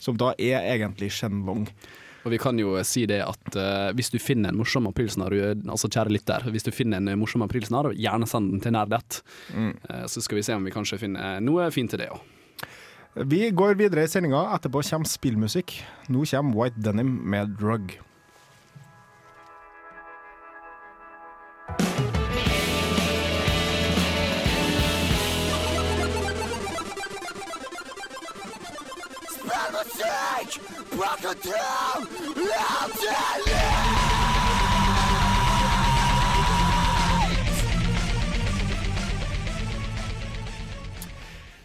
som 0.00 0.16
da 0.16 0.32
er 0.40 0.64
egentlig 0.72 1.12
Shenlong. 1.18 1.68
Og 2.22 2.30
vi 2.30 2.38
kan 2.38 2.58
jo 2.58 2.76
si 2.86 3.04
det 3.10 3.20
at 3.24 3.56
uh, 3.58 3.90
hvis 3.98 4.12
du 4.14 4.18
finner 4.22 4.52
en 4.52 4.58
morsom 4.60 4.86
aprilsnarr, 4.90 5.34
altså 5.66 5.90
kjære 5.90 6.14
lytter, 6.14 6.46
hvis 6.54 6.66
du 6.68 6.70
finner 6.74 7.02
en 7.02 7.18
morsom 7.18 7.42
aprilsnarr, 7.46 7.92
gjerne 7.98 8.28
send 8.30 8.52
den 8.54 8.62
til 8.62 8.76
Nerdett. 8.76 9.22
Mm. 9.54 9.72
Uh, 9.88 10.04
så 10.06 10.22
skal 10.22 10.38
vi 10.38 10.46
se 10.46 10.54
om 10.54 10.68
vi 10.68 10.74
kanskje 10.74 11.00
finner 11.02 11.42
noe 11.42 11.66
fint 11.74 11.90
til 11.92 12.04
det 12.04 12.12
òg. 12.14 12.22
Vi 13.28 13.50
går 13.52 13.76
videre 13.76 14.06
i 14.06 14.08
sendinga. 14.08 14.46
Etterpå 14.56 14.80
kommer 14.88 15.10
spillmusikk. 15.10 15.74
Nå 16.08 16.24
kommer 16.30 16.56
White 16.56 16.80
Denim 16.80 17.18
med 17.28 17.58
Drug. 17.60 17.98
Spillmusikk! 29.28 30.71
Plukka 31.02 31.32
til! 31.42 32.04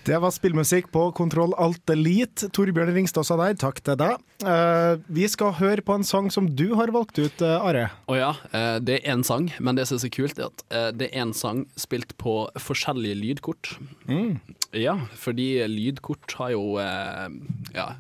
Det 0.08 0.17
var 0.23 0.32
spillmusikk 0.32 0.88
på 0.89 1.04
Kontroll 1.12 1.54
Alt 1.60 1.91
Elite. 1.93 2.47
Torbjørn 2.56 2.95
Ringstad 2.95 3.28
sa 3.28 3.38
der, 3.38 3.54
takk 3.60 3.84
til 3.86 4.00
deg. 4.00 4.17
Uh, 4.41 4.97
vi 5.06 5.28
skal 5.30 5.54
høre 5.60 5.86
på 5.86 6.00
en 6.00 6.08
sang 6.08 6.32
som 6.34 6.47
du 6.58 6.71
har 6.80 6.89
valgt 6.95 7.19
ut, 7.19 7.43
uh, 7.43 7.60
Are. 7.60 7.91
Å 8.10 8.17
ja, 8.17 8.32
uh, 8.56 8.80
det 8.82 9.02
er 9.04 9.13
én 9.13 9.28
sang, 9.28 9.52
men 9.60 9.78
det 9.78 9.86
som 9.86 10.00
er 10.00 10.06
så 10.08 10.13
kult, 10.17 10.39
er 10.39 10.50
at 10.50 10.97
det 10.97 11.12
er 11.12 11.28
en 11.28 11.36
sang 11.38 11.67
spilt 11.78 12.17
på 12.17 12.39
forskjellige 12.58 13.21
lydkort. 13.21 13.76
Mm. 14.10 14.39
Ja, 14.73 14.97
fordi 15.19 15.52
lydkort 15.69 16.39
har 16.39 16.56
jo 16.56 16.80
ja, 16.80 17.91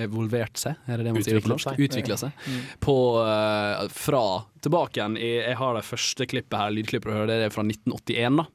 evolvert 0.00 0.60
seg, 0.60 0.78
er 0.86 1.00
det 1.00 1.08
det 1.08 1.14
man 1.16 1.26
sier 1.26 1.42
på 1.44 1.52
norsk? 1.52 1.72
Utvikla 1.80 2.16
seg. 2.20 2.46
Mm. 2.46 2.60
På, 2.82 2.96
uh, 3.24 3.84
fra 3.92 4.24
tilbake 4.60 4.98
igjen 4.98 5.16
i, 5.16 5.30
Jeg 5.40 5.56
har 5.56 5.74
det 5.76 5.84
første 5.88 6.26
klippet 6.28 6.58
her, 6.58 6.72
lydklippet 6.74 7.10
du 7.10 7.16
hører, 7.16 7.30
det 7.30 7.48
er 7.48 7.54
fra 7.54 7.64
1981, 7.64 8.40
da. 8.40 8.46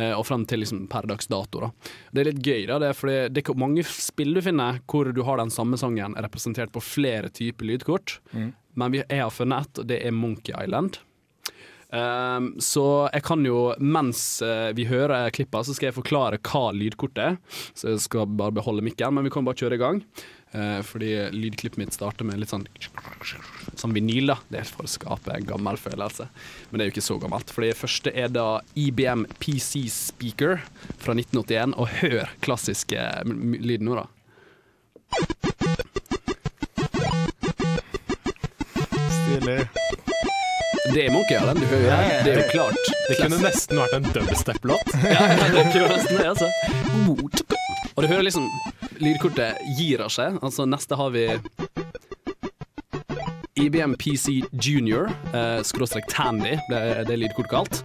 Eh, 0.00 0.12
og 0.16 0.24
frem 0.26 0.46
til 0.48 0.62
liksom 0.64 0.84
per 0.92 1.08
dags 1.10 1.28
dato. 1.30 1.66
Da. 1.66 1.70
Det 2.12 2.22
er 2.22 2.30
litt 2.30 2.42
gøy, 2.44 2.62
da, 2.70 2.78
det 2.80 2.90
er 2.90 2.98
fordi 2.98 3.16
det 3.34 3.44
er 3.44 3.60
mange 3.60 3.84
spill 3.88 4.34
du 4.36 4.42
finner 4.44 4.80
hvor 4.90 5.10
du 5.12 5.22
har 5.26 5.42
den 5.42 5.52
samme 5.52 5.78
sangen 5.80 6.16
representert 6.16 6.72
på 6.74 6.82
flere 6.84 7.32
typer 7.34 7.68
lydkort. 7.68 8.18
Mm. 8.32 8.52
Men 8.80 8.94
vi, 8.94 9.02
jeg 9.04 9.22
har 9.22 9.34
funnet 9.34 9.68
ett, 9.68 9.82
og 9.82 9.90
det 9.90 10.00
er 10.02 10.16
Monkey 10.16 10.54
Island. 10.56 10.98
Um, 11.94 12.56
så 12.58 13.08
jeg 13.12 13.22
kan 13.22 13.44
jo, 13.46 13.68
mens 13.78 14.42
eh, 14.42 14.72
vi 14.74 14.88
hører 14.90 15.30
klippa, 15.34 15.60
så 15.62 15.76
skal 15.76 15.92
jeg 15.92 15.98
forklare 16.00 16.40
hva 16.42 16.72
lydkortet 16.74 17.22
er. 17.22 17.36
Så 17.70 17.92
jeg 17.92 18.02
skal 18.02 18.32
bare 18.34 18.56
beholde 18.56 18.82
mikken, 18.82 19.14
men 19.14 19.28
vi 19.28 19.30
kan 19.34 19.46
bare 19.46 19.60
kjøre 19.60 19.78
i 19.78 19.82
gang. 19.82 20.00
Uh, 20.54 20.80
fordi 20.86 21.12
lydklippet 21.34 21.78
mitt 21.80 21.94
starter 21.94 22.26
med 22.26 22.38
litt 22.38 22.52
sånn 22.52 22.66
Sånn 23.74 23.94
vinyl, 23.94 24.30
da. 24.30 24.36
Det 24.50 24.60
er 24.60 24.68
for 24.70 24.86
å 24.86 24.90
skape 24.90 25.34
en 25.34 25.46
gammel 25.48 25.78
følelse. 25.80 26.28
Men 26.70 26.78
det 26.78 26.84
er 26.84 26.90
jo 26.90 26.94
ikke 26.94 27.06
så 27.08 27.16
gammelt. 27.22 27.50
For 27.54 27.66
det 27.66 27.78
første 27.78 28.12
er 28.14 28.30
da 28.30 28.60
IBM 28.78 29.26
PC 29.42 29.86
Speaker 29.90 30.62
fra 31.02 31.14
1981. 31.16 31.74
Og 31.78 31.90
hør 32.02 32.30
klassiske 32.44 33.08
lyden 33.26 33.90
nå, 33.90 33.98
da. 33.98 34.06
Stilig. 39.14 39.60
Det 40.92 41.06
er 41.06 41.12
Monkey 41.14 41.36
Island, 41.38 41.60
du 41.60 41.66
hører 41.66 41.84
jo 41.84 41.90
det. 41.90 42.18
Det 42.24 42.32
er 42.32 42.40
jo 42.42 42.48
klart. 42.52 42.88
Det 43.08 43.16
kunne 43.22 43.38
nesten 43.40 43.80
vært 43.80 43.94
en 43.96 44.08
dubstep-låt. 44.12 44.94
ja, 45.04 45.22
ja, 45.32 45.46
det 45.54 45.64
kunne 45.72 45.88
nesten 45.94 46.18
det, 46.20 46.26
altså. 46.28 46.48
Og 47.94 48.02
du 48.02 48.08
hører 48.10 48.26
liksom 48.26 48.48
Lydkortet 49.02 49.58
gir 49.78 50.02
av 50.04 50.12
seg. 50.12 50.36
Altså 50.44 50.66
neste 50.68 50.98
har 50.98 51.10
vi 51.14 51.24
IBM 53.64 53.94
PC 53.98 54.42
Junior, 54.52 55.08
eh, 55.32 55.60
skråstrek 55.66 56.06
Tandy, 56.10 56.56
ble 56.68 56.80
det 57.08 57.18
lydkortet 57.22 57.50
kalt. 57.50 57.80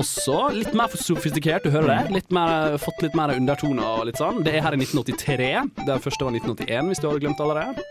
Også 0.00 0.50
litt 0.52 0.74
mer 0.76 0.92
sofistikert, 0.92 1.64
du 1.64 1.72
hører 1.72 1.88
det. 1.92 2.14
Litt 2.18 2.30
mer, 2.34 2.76
fått 2.80 3.00
litt 3.04 3.16
mer 3.16 3.32
undertoner 3.34 4.00
og 4.00 4.06
litt 4.10 4.20
sånn. 4.20 4.42
Det 4.44 4.54
er 4.54 4.64
her 4.66 4.76
i 4.76 4.80
1983. 4.84 5.50
Det 5.88 5.98
første 6.04 6.28
var 6.28 6.36
1981, 6.36 6.92
hvis 6.92 7.02
du 7.02 7.08
hadde 7.08 7.24
glemt 7.24 7.42
allerede. 7.42 7.84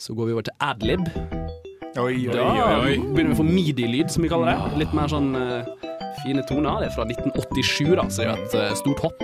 Så 0.00 0.16
går 0.16 0.30
vi 0.30 0.36
over 0.38 0.48
til 0.48 0.56
Adlib. 0.60 1.41
Oi, 1.92 2.24
oi, 2.24 2.32
Da 2.32 2.44
oi, 2.80 2.94
begynner 2.96 3.34
vi 3.34 3.34
å 3.34 3.38
få 3.42 3.44
midi-lyd, 3.44 4.08
som 4.12 4.24
vi 4.24 4.28
kaller 4.32 4.54
det. 4.54 4.78
Litt 4.80 4.94
mer 4.96 5.10
sånn 5.12 5.34
uh, 5.36 5.60
fine 6.22 6.40
toner. 6.48 6.80
Det 6.80 6.88
er 6.88 6.94
fra 6.94 7.04
1987, 7.04 7.90
da, 7.98 8.06
så 8.08 8.22
det 8.22 8.24
er 8.24 8.30
jo 8.30 8.36
et 8.46 8.56
uh, 8.56 8.76
stort 8.80 9.02
hopp 9.04 9.20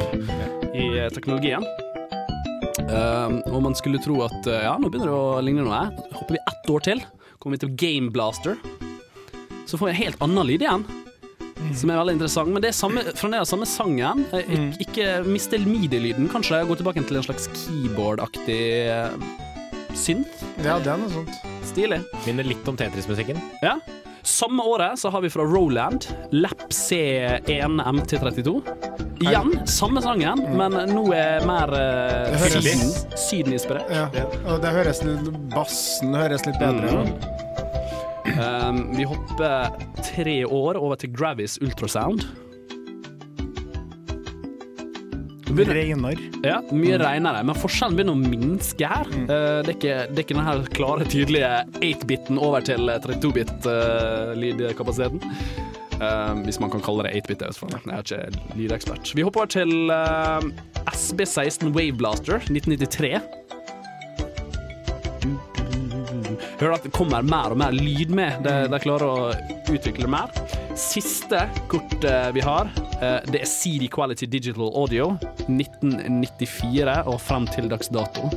i 0.76 0.84
uh, 0.98 1.06
teknologien. 1.14 1.64
Um, 2.88 3.40
og 3.54 3.64
man 3.70 3.76
skulle 3.76 4.00
tro 4.04 4.20
at 4.26 4.46
ja, 4.52 4.74
nå 4.76 4.92
begynner 4.92 5.08
det 5.08 5.16
å 5.16 5.40
ligne 5.44 5.64
noe. 5.64 5.80
Hopper 6.12 6.36
vi 6.36 6.44
ett 6.44 6.70
år 6.76 6.84
til, 6.90 7.02
kommer 7.40 7.56
vi 7.56 7.64
til 7.64 7.74
Game 7.80 8.12
Blaster. 8.12 8.60
Så 9.64 9.80
får 9.80 9.88
vi 9.88 9.94
en 9.94 10.00
helt 10.02 10.24
annen 10.28 10.52
lyd 10.52 10.68
igjen. 10.68 10.84
Som 11.72 11.88
er 11.88 12.02
veldig 12.02 12.18
interessant. 12.18 12.52
Men 12.52 12.64
det 12.64 12.74
er 12.74 12.76
samme, 12.76 13.02
fremdeles 13.16 13.48
samme 13.48 13.68
sangen. 13.68 14.26
Ik 14.36 14.90
ikke 14.90 15.22
miste 15.24 15.60
midi-lyden, 15.64 16.28
kanskje. 16.32 16.66
Gå 16.68 16.76
tilbake 16.80 17.08
til 17.08 17.20
en 17.20 17.28
slags 17.30 17.48
keyboard-aktig 17.64 18.64
synth. 19.96 20.44
Ja, 20.60 20.76
det 20.76 20.92
er 20.92 21.00
noe 21.00 21.16
sånt. 21.16 21.57
Stilig. 21.78 22.00
Minner 22.26 22.44
litt 22.44 22.68
om 22.68 22.76
Tetris-musikken. 22.76 23.38
Ja. 23.62 23.76
Samme 24.26 24.62
året 24.66 24.98
så 24.98 25.08
har 25.14 25.20
vi 25.22 25.30
fra 25.30 25.44
Roland 25.46 26.06
Lap 26.34 26.64
C1 26.74 27.78
MT32. 27.84 28.54
Igjen 29.22 29.52
samme 29.66 30.02
sangen, 30.02 30.42
men 30.58 30.74
nå 30.90 31.04
er 31.14 31.46
mer 31.46 31.70
uh, 31.70 32.34
høres- 32.34 32.66
syden, 32.66 32.90
sydeninspirert. 33.18 33.94
Ja. 33.94 34.08
Og 34.50 34.58
det 34.62 34.74
høres 34.74 35.04
litt 35.06 35.30
Bassen 35.54 36.18
høres 36.18 36.44
litt 36.50 36.58
bedre 36.58 37.04
ut. 37.06 37.30
Um, 38.38 38.82
vi 38.98 39.06
hopper 39.08 39.70
tre 40.02 40.36
år 40.44 40.82
over 40.82 40.98
til 40.98 41.14
Gravis 41.14 41.60
Ultrasound. 41.62 42.26
Reinar. 45.56 46.18
Ja, 46.44 46.60
mye 46.72 46.98
reinere. 47.00 47.44
men 47.44 47.54
forskjellen 47.56 47.96
begynner 47.96 48.12
å 48.12 48.16
minske 48.20 48.86
her. 48.86 49.06
Eh, 49.08 49.62
det, 49.64 49.70
er 49.72 49.76
ikke, 49.76 50.06
det 50.10 50.18
er 50.18 50.22
ikke 50.24 50.34
denne 50.36 50.48
her 50.48 50.62
klare, 50.76 51.04
tydelige 51.08 51.64
8-biten 51.80 52.38
over 52.38 52.60
til 52.64 52.88
32-bit-lydkapasiteten. 52.88 55.20
hvis 56.44 56.60
man 56.60 56.70
kan 56.70 56.80
kalle 56.84 57.02
det 57.08 57.12
8-bit. 57.24 57.42
Jeg 57.42 57.48
er 57.96 58.00
ikke 58.04 58.30
lydekspert. 58.60 59.04
Vi 59.16 59.22
hopper 59.26 59.40
over 59.40 59.50
til 59.56 59.72
eh, 59.90 60.40
SB16 60.92 61.72
Waveblaster 61.74 62.36
1993. 62.46 63.18
Hører 66.58 66.74
at 66.74 66.86
det 66.86 66.92
kommer 66.92 67.22
mer 67.22 67.54
og 67.54 67.60
mer 67.60 67.74
lyd 67.74 68.10
med. 68.14 68.40
De, 68.42 68.54
de 68.70 68.80
klarer 68.82 69.06
å 69.06 69.30
utvikle 69.70 70.08
mer. 70.10 70.32
Siste 70.78 71.44
kortet 71.70 72.34
vi 72.34 72.42
har, 72.44 72.70
eh, 72.98 73.20
det 73.30 73.44
er 73.44 73.50
CD 73.50 73.86
Quality 73.90 74.26
Digital 74.30 74.72
Audio 74.74 75.12
1994 75.48 76.96
og 77.08 77.20
frem 77.20 77.46
til 77.50 77.68
dags 77.70 77.88
dato. 77.92 78.30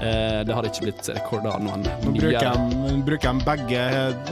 Eh, 0.00 0.40
Det 0.46 0.54
har 0.54 0.64
ikke 0.64 0.86
blitt 0.86 1.08
rekorda 1.12 1.58
noen 1.60 1.84
Nå 2.04 2.14
bruker 3.04 3.32
de 3.32 3.44
begge 3.44 3.82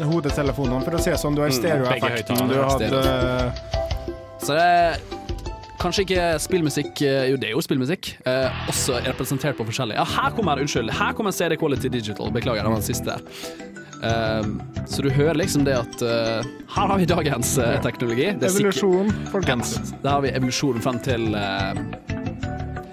hodetelefonene 0.08 0.84
for 0.84 0.96
å 0.96 1.02
se 1.02 1.12
sånn 1.20 1.36
du 1.36 1.42
har 1.44 1.50
Mm, 1.52 1.58
stereoeffekten 1.60 2.48
du 2.48 2.56
hadde. 2.62 2.88
Så 4.40 4.54
det 4.54 4.64
er 4.64 5.00
kanskje 5.78 6.04
ikke 6.06 6.26
spillmusikk 6.42 7.02
eh, 7.06 7.28
Jo, 7.30 7.36
det 7.36 7.50
er 7.50 7.54
jo 7.56 7.62
spillmusikk. 7.64 8.12
Eh, 8.26 8.60
også 8.70 9.00
representert 9.06 9.56
på 9.58 9.66
forskjellig 9.68 9.94
Ja, 9.98 10.04
her 10.04 10.30
kommer 10.36 10.58
Unnskyld. 10.62 10.90
Her 10.94 11.12
kommer 11.14 11.32
CD 11.34 11.56
Quality 11.56 11.88
Digital. 11.88 12.30
Beklager, 12.34 12.62
det 12.62 12.70
var 12.70 12.80
den 12.80 12.86
siste 12.88 13.04
der. 13.04 13.20
Eh, 13.98 14.44
så 14.86 15.02
du 15.02 15.10
hører 15.10 15.34
liksom 15.34 15.64
det 15.66 15.74
at 15.74 16.02
uh, 16.06 16.40
her 16.70 16.86
har 16.92 16.98
vi 17.00 17.04
dagens 17.10 17.56
uh, 17.58 17.74
teknologi. 17.82 18.28
Evolusjon, 18.30 19.10
folkens. 19.32 19.72
Der 20.04 20.10
har 20.14 20.22
vi 20.22 20.30
evolusjonen 20.38 20.80
frem 20.84 21.00
til 21.04 21.34
eh, 21.34 21.80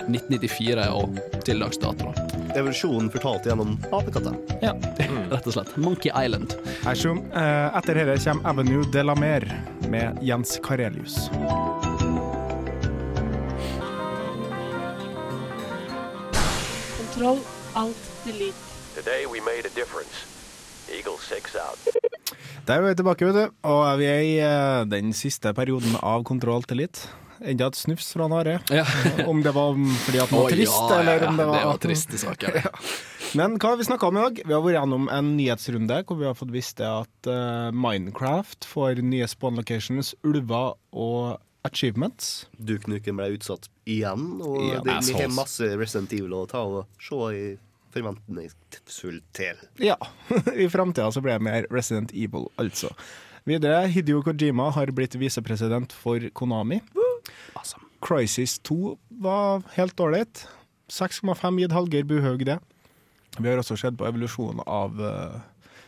1994 0.08 0.88
og 0.94 1.18
til 1.46 1.62
dags 1.64 1.80
dato. 1.82 2.12
Evolusjonen 2.56 3.10
fortalt 3.12 3.48
gjennom 3.50 3.76
apekatter. 3.92 4.36
Ja, 4.64 4.74
rett 5.34 5.48
og 5.50 5.56
slett. 5.58 5.74
Monkey 5.82 6.12
Island. 6.14 6.56
Hei, 6.86 6.96
som, 7.00 7.20
eh, 7.34 7.78
etter 7.80 8.00
dette 8.02 8.20
kommer 8.24 8.54
Avenue 8.54 8.86
de 8.94 9.04
la 9.04 9.16
Mer 9.20 9.48
med 9.92 10.22
Jens 10.24 10.58
Karelius. 10.64 11.26
Kontroll, 16.98 17.40
Alt 17.76 18.12
Delete. 18.26 18.56
Today 18.96 19.26
we 19.26 19.40
made 19.42 19.66
a 19.66 19.74
difference. 19.76 20.26
Eagle 20.90 21.18
6 21.20 21.56
out. 21.56 21.80
Der 22.68 22.74
er 22.80 22.82
vi 22.82 22.96
tilbake, 22.96 23.26
vet 23.26 23.36
du. 23.36 23.54
Og 23.68 24.00
vi 24.00 24.06
er 24.10 24.22
i 24.26 24.34
eh, 24.42 24.86
den 24.90 25.14
siste 25.14 25.52
perioden 25.54 25.98
av 26.02 26.24
Kontroll 26.26 26.64
til 26.66 26.80
Elite. 26.80 27.10
Enda 27.42 27.68
et 27.68 27.76
snufs 27.80 28.14
fra 28.16 28.28
Are. 28.40 28.60
Om 29.32 29.42
det 29.44 29.52
var 29.56 29.76
fordi 30.06 30.22
at 30.24 30.32
han 30.32 30.40
var 30.40 30.56
trist, 30.56 30.80
ja, 30.80 30.90
ja, 30.90 31.00
eller 31.02 31.28
om 31.28 31.38
det 31.38 31.46
var 31.50 31.60
det 31.60 31.70
var 31.72 31.84
triste 31.90 32.22
saker. 32.22 32.62
Ja. 32.66 32.72
Men 33.36 33.58
hva 33.60 33.74
har 33.74 33.80
vi 33.82 33.84
snakka 33.84 34.08
om 34.08 34.16
i 34.16 34.22
dag? 34.22 34.38
Vi 34.46 34.54
har 34.54 34.62
vært 34.64 34.78
gjennom 34.78 35.10
en 35.12 35.32
nyhetsrunde 35.36 35.98
hvor 36.08 36.20
vi 36.22 36.28
har 36.30 36.38
fått 36.38 36.54
visst 36.54 36.78
det 36.80 36.88
at 36.88 37.28
uh, 37.28 37.74
Minecraft 37.76 38.68
får 38.70 39.02
nye 39.04 39.28
spawn 39.28 39.58
locations, 39.60 40.14
ulver 40.24 40.78
og 40.96 41.42
achievements. 41.68 42.46
Duke 42.56 42.88
Nukem 42.88 43.20
ble 43.20 43.34
utsatt 43.36 43.68
igjen, 43.90 44.38
og 44.40 44.62
Ja, 44.70 44.80
det, 44.86 45.00
vi 45.10 45.18
har 45.18 45.34
masse 45.36 45.68
Resident 45.76 46.16
Evil 46.16 46.38
å 46.38 46.46
ta 46.48 46.64
og 46.64 46.86
se 47.02 47.20
i 47.36 47.46
forventningsfullt 47.96 49.26
til. 49.36 49.60
Ja, 49.84 49.98
i 50.56 50.70
framtida 50.72 51.12
så 51.12 51.24
blir 51.26 51.36
det 51.40 51.48
mer 51.48 51.68
Resident 51.74 52.14
Evil, 52.16 52.48
altså. 52.62 52.94
Videre, 53.46 53.84
Hidio 53.94 54.24
Kojima 54.26 54.72
har 54.74 54.90
blitt 54.96 55.18
visepresident 55.22 55.94
for 55.94 56.24
Konami. 56.34 56.80
Crisis 58.06 58.60
2 58.68 58.96
var 59.24 59.64
helt 59.76 60.00
ålreit. 60.00 60.46
6,5 60.92 61.60
gitt 61.60 61.74
Hallgeir 61.74 62.06
Buhaug 62.06 62.46
det. 62.46 62.60
Vi 63.40 63.50
har 63.50 63.60
også 63.60 63.78
sett 63.80 63.98
på 63.98 64.06
evolusjonen 64.08 64.62
av 64.70 65.00
uh, 65.02 65.40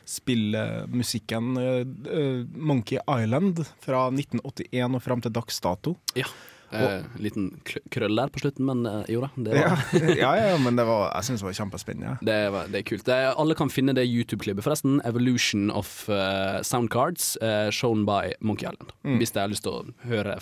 spillmusikken 0.10 1.54
uh, 1.62 1.84
uh, 1.86 2.42
Monkey 2.58 3.00
Island 3.04 3.62
fra 3.84 4.08
1981 4.10 4.98
og 4.98 5.04
fram 5.06 5.24
til 5.24 5.36
dags 5.36 5.62
dato. 5.64 5.96
Ja. 6.18 6.28
Eh, 6.72 7.04
liten 7.24 7.50
krøll 7.94 8.18
der 8.20 8.32
på 8.34 8.42
slutten, 8.42 8.66
men 8.68 8.86
eh, 8.90 9.12
jo 9.14 9.22
da. 9.24 9.30
Det, 9.36 9.56
Ja, 9.56 9.70
var, 9.72 10.10
ja, 10.24 10.32
ja, 10.36 10.58
men 10.60 10.76
det 10.76 10.84
var, 10.88 11.12
jeg 11.16 11.30
syns 11.30 11.44
det 11.44 11.48
var 11.48 11.58
kjempespennende. 11.62 12.16
det, 12.28 12.38
var, 12.52 12.68
det 12.74 12.82
er 12.82 12.88
kult. 12.90 13.06
Det 13.08 13.16
er, 13.16 13.30
alle 13.40 13.56
kan 13.56 13.72
finne 13.72 13.96
det 13.96 14.04
YouTube-klippet, 14.08 14.66
forresten. 14.66 15.00
'Evolution 15.08 15.70
of 15.72 16.10
uh, 16.10 16.60
Soundcards', 16.68 17.36
uh, 17.42 17.70
shown 17.72 18.06
by 18.06 18.34
Monkey 18.42 18.68
Island. 18.68 18.92
Mm. 19.04 19.18
Hvis 19.22 19.32
det 19.32 19.42
har 19.46 19.52
lyst 19.54 19.64
til 19.68 19.72
å 19.80 20.10
høre 20.10 20.40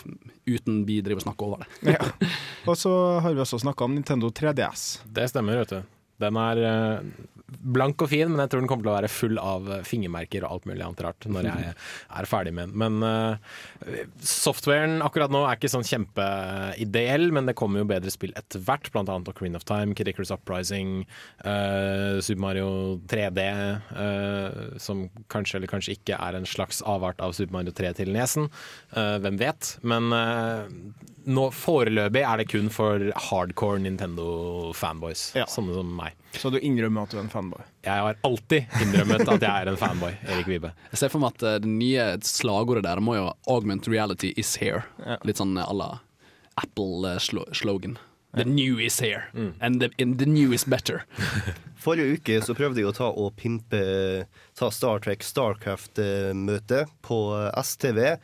uten 0.47 0.85
vi 0.89 1.01
driver 1.05 1.21
og 1.21 1.27
snakker 1.29 1.45
over 1.45 1.65
det. 1.65 1.95
Ja. 1.95 2.29
Og 2.65 2.77
så 2.77 2.91
har 3.21 3.33
vi 3.33 3.43
også 3.45 3.61
snakka 3.61 3.85
om 3.85 3.93
Nintendo 3.95 4.29
3DS. 4.33 4.87
Det 5.05 5.29
stemmer, 5.29 5.61
vet 5.61 5.75
du. 5.77 5.94
Den 6.21 6.37
er 6.39 6.61
eh, 6.63 7.25
blank 7.45 8.01
og 8.01 8.09
fin, 8.09 8.29
men 8.31 8.41
jeg 8.43 8.51
tror 8.51 8.63
den 8.63 8.69
kommer 8.69 8.85
til 8.85 8.91
å 8.91 8.95
være 8.95 9.11
full 9.11 9.39
av 9.41 9.67
eh, 9.71 9.83
fingermerker 9.85 10.45
og 10.45 10.55
alt 10.55 10.67
mulig 10.69 10.83
annet 10.85 11.03
rart 11.05 11.27
når 11.29 11.49
jeg 11.49 11.73
er 12.19 12.29
ferdig 12.29 12.53
med 12.57 12.71
den. 12.71 12.77
Men 12.81 13.05
eh, 13.05 13.99
softwaren 14.25 14.97
akkurat 15.05 15.33
nå 15.33 15.43
er 15.45 15.59
ikke 15.59 15.71
sånn 15.73 15.87
kjempeideell, 15.87 17.29
men 17.35 17.49
det 17.49 17.57
kommer 17.59 17.83
jo 17.83 17.89
bedre 17.89 18.13
spill 18.13 18.33
etter 18.39 18.63
hvert, 18.65 18.89
blant 18.93 19.11
annet 19.11 19.29
Ocarina 19.31 19.61
of 19.61 19.67
Time, 19.69 19.95
Kid 19.97 20.09
Icarus 20.11 20.33
Uprising, 20.33 21.03
Super 21.41 22.41
Mario 22.41 22.69
3D, 23.11 23.45
eh, 23.45 24.61
som 24.81 25.05
kanskje 25.31 25.59
eller 25.59 25.71
kanskje 25.71 25.97
ikke 25.97 26.19
er 26.19 26.37
en 26.37 26.47
slags 26.49 26.81
avart 26.85 27.21
av 27.23 27.35
Super 27.37 27.59
Mario 27.59 27.75
3 27.75 27.93
til 27.99 28.13
nesen. 28.15 28.49
Hvem 28.95 29.37
vet? 29.39 29.75
Men 29.87 30.11
nå 31.25 31.45
foreløpig 31.55 32.21
er 32.21 32.41
det 32.41 32.49
kun 32.51 32.67
for 32.73 33.01
hardcore 33.29 33.81
Nintendo-fanboys, 33.81 35.31
sånne 35.49 35.77
som 35.79 35.95
meg. 35.97 36.04
Så 36.35 36.51
du 36.53 36.57
innrømmer 36.59 37.05
at 37.05 37.13
du 37.13 37.17
er 37.17 37.23
en 37.23 37.31
fanboy? 37.31 37.63
Jeg 37.85 38.05
har 38.05 38.17
alltid 38.27 38.79
innrømmet 38.83 39.23
at 39.27 39.45
jeg 39.45 39.51
er 39.51 39.71
en 39.71 39.79
fanboy. 39.79 40.17
Erik 40.27 40.49
Vibe. 40.49 40.73
Jeg 40.91 41.01
ser 41.01 41.13
for 41.13 41.23
meg 41.23 41.37
at 41.37 41.45
eh, 41.47 41.59
det 41.63 41.71
nye 41.71 42.09
slagordet 42.25 42.83
der 42.87 43.01
må 43.03 43.15
jo 43.17 43.29
'augment 43.47 43.87
reality 43.91 44.33
is 44.37 44.57
here'. 44.61 44.83
Litt 45.23 45.41
sånn 45.41 45.55
à 45.57 45.71
la 45.73 45.99
Apple-slogan. 46.55 47.97
The 48.35 48.43
new 48.43 48.79
is 48.79 48.99
here, 48.99 49.23
and, 49.61 49.79
the, 49.79 49.89
and 49.97 50.19
the 50.19 50.25
new 50.25 50.51
is 50.51 50.65
better. 50.65 51.05
Forrige 51.85 52.17
uke 52.17 52.41
så 52.43 52.55
prøvde 52.57 52.81
jeg 52.81 52.89
å 52.89 52.95
ta 52.95 53.07
og 53.07 53.37
pimpe 53.39 53.79
ta 54.59 54.67
Star 54.75 54.99
Trek 54.99 55.23
Starcraft-møte 55.23 56.81
på 57.05 57.19
STV. 57.63 58.17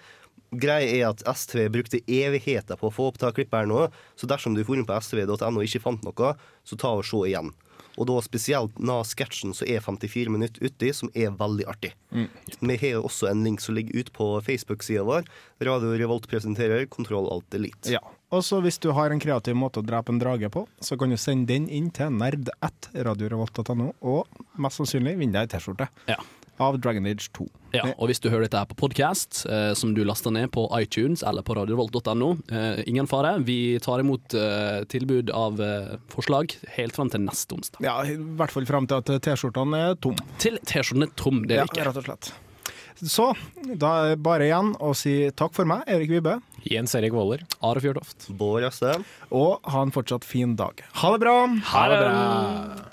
Greia 0.52 0.89
er 0.98 1.06
at 1.13 1.24
STV 1.24 1.70
brukte 1.72 2.02
evigheter 2.12 2.76
på 2.76 2.89
å 2.89 2.91
få 2.91 3.08
opp 3.08 3.22
ta 3.22 3.32
klippet 3.32 3.62
her 3.62 3.70
nå, 3.72 3.86
så 4.20 4.28
dersom 4.28 4.58
du 4.58 4.65
får 4.67 4.82
inn 4.82 4.88
på 4.89 4.98
stv.no 5.00 5.54
og 5.54 5.63
ikke 5.63 5.84
fant 5.86 6.04
noe, 6.04 6.34
så 6.67 6.80
ta 6.80 6.91
og 6.98 7.08
se 7.08 7.22
igjen. 7.30 7.54
Og 7.99 8.08
da 8.08 8.17
spesielt 8.23 8.80
når 8.80 9.04
sketsjen 9.10 9.56
som 9.58 9.67
er 9.67 9.84
54 9.84 10.32
minutter 10.32 10.63
uti, 10.63 10.91
som 10.95 11.12
er 11.13 11.34
veldig 11.38 11.67
artig. 11.69 11.93
Mm. 12.12 12.27
Vi 12.60 12.77
har 12.86 13.01
også 13.01 13.30
en 13.32 13.43
link 13.45 13.63
som 13.63 13.75
ligger 13.75 13.99
ute 13.99 14.15
på 14.15 14.32
Facebook-sida 14.45 15.04
vår. 15.08 15.27
Radio 15.62 15.93
Revolt 15.99 16.30
presenterer 16.32 16.88
Kontroll 16.91 17.30
Alt 17.34 17.58
Elite. 17.58 17.91
Ja. 17.91 18.04
Og 18.32 18.45
så 18.47 18.62
hvis 18.63 18.80
du 18.80 18.93
har 18.95 19.12
en 19.12 19.19
kreativ 19.19 19.58
måte 19.60 19.82
å 19.82 19.86
drepe 19.86 20.13
en 20.13 20.21
drage 20.21 20.47
på, 20.54 20.63
så 20.80 20.95
kan 20.99 21.12
du 21.12 21.17
sende 21.19 21.51
den 21.51 21.67
inn 21.67 21.89
til 21.91 22.13
nerd1radiorevolt.no, 22.15 23.89
og 24.08 24.45
mest 24.56 24.80
sannsynlig 24.80 25.17
vinne 25.19 25.36
deg 25.36 25.49
ei 25.49 25.51
T-skjorte 25.51 25.89
Ja. 26.08 26.21
Av 26.58 26.80
Dragon 26.80 27.06
Age 27.06 27.30
2. 27.38 27.48
Ja, 27.72 27.86
og 27.96 28.10
hvis 28.10 28.20
du 28.20 28.28
hører 28.30 28.46
dette 28.46 28.60
her 28.60 28.68
på 28.68 28.76
podkast, 28.84 29.46
eh, 29.48 29.72
som 29.80 29.94
du 29.96 30.04
laster 30.04 30.34
ned 30.36 30.52
på 30.52 30.66
iTunes 30.76 31.24
eller 31.24 31.46
på 31.48 31.56
radiovolt.no, 31.56 32.32
eh, 32.52 32.84
ingen 32.92 33.08
fare. 33.08 33.38
Vi 33.48 33.80
tar 33.84 34.04
imot 34.04 34.36
eh, 34.36 34.84
tilbud 34.92 35.32
av 35.32 35.62
eh, 35.64 35.98
forslag 36.12 36.54
helt 36.76 36.96
fram 36.98 37.12
til 37.14 37.24
neste 37.26 37.56
onsdag. 37.56 37.84
Ja, 37.86 37.98
i 38.04 38.18
hvert 38.20 38.54
fall 38.54 38.68
fram 38.70 38.90
til 38.92 39.00
at 39.00 39.12
T-skjortene 39.24 39.84
er 39.92 40.00
tom. 40.04 40.20
Til 40.42 40.60
T-skjorten 40.60 41.08
er 41.08 41.14
tom, 41.16 41.44
det 41.48 41.58
er 41.58 41.64
ja, 41.64 41.70
ikke. 41.72 41.88
rett 41.88 42.02
og 42.04 42.10
slett. 42.10 42.34
Så 43.02 43.32
da 43.82 43.92
er 44.04 44.14
det 44.14 44.22
bare 44.22 44.46
igjen 44.46 44.76
å 44.84 44.92
si 44.98 45.16
takk 45.34 45.56
for 45.56 45.70
meg, 45.70 45.88
Erik 45.90 46.12
Vibbe. 46.12 46.38
Jens 46.68 46.94
Erik 46.98 47.16
Våler. 47.16 47.42
Are 47.66 47.82
Fjørtoft. 47.82 48.30
Bård 48.38 48.68
Jøstheim. 48.68 49.06
Og 49.34 49.58
ha 49.74 49.86
en 49.88 49.96
fortsatt 49.96 50.28
fin 50.28 50.58
dag. 50.60 50.84
Ha 51.02 51.14
det 51.16 51.24
bra! 51.24 51.38
Ha 51.74 51.86
det 51.90 52.02
bra! 52.04 52.92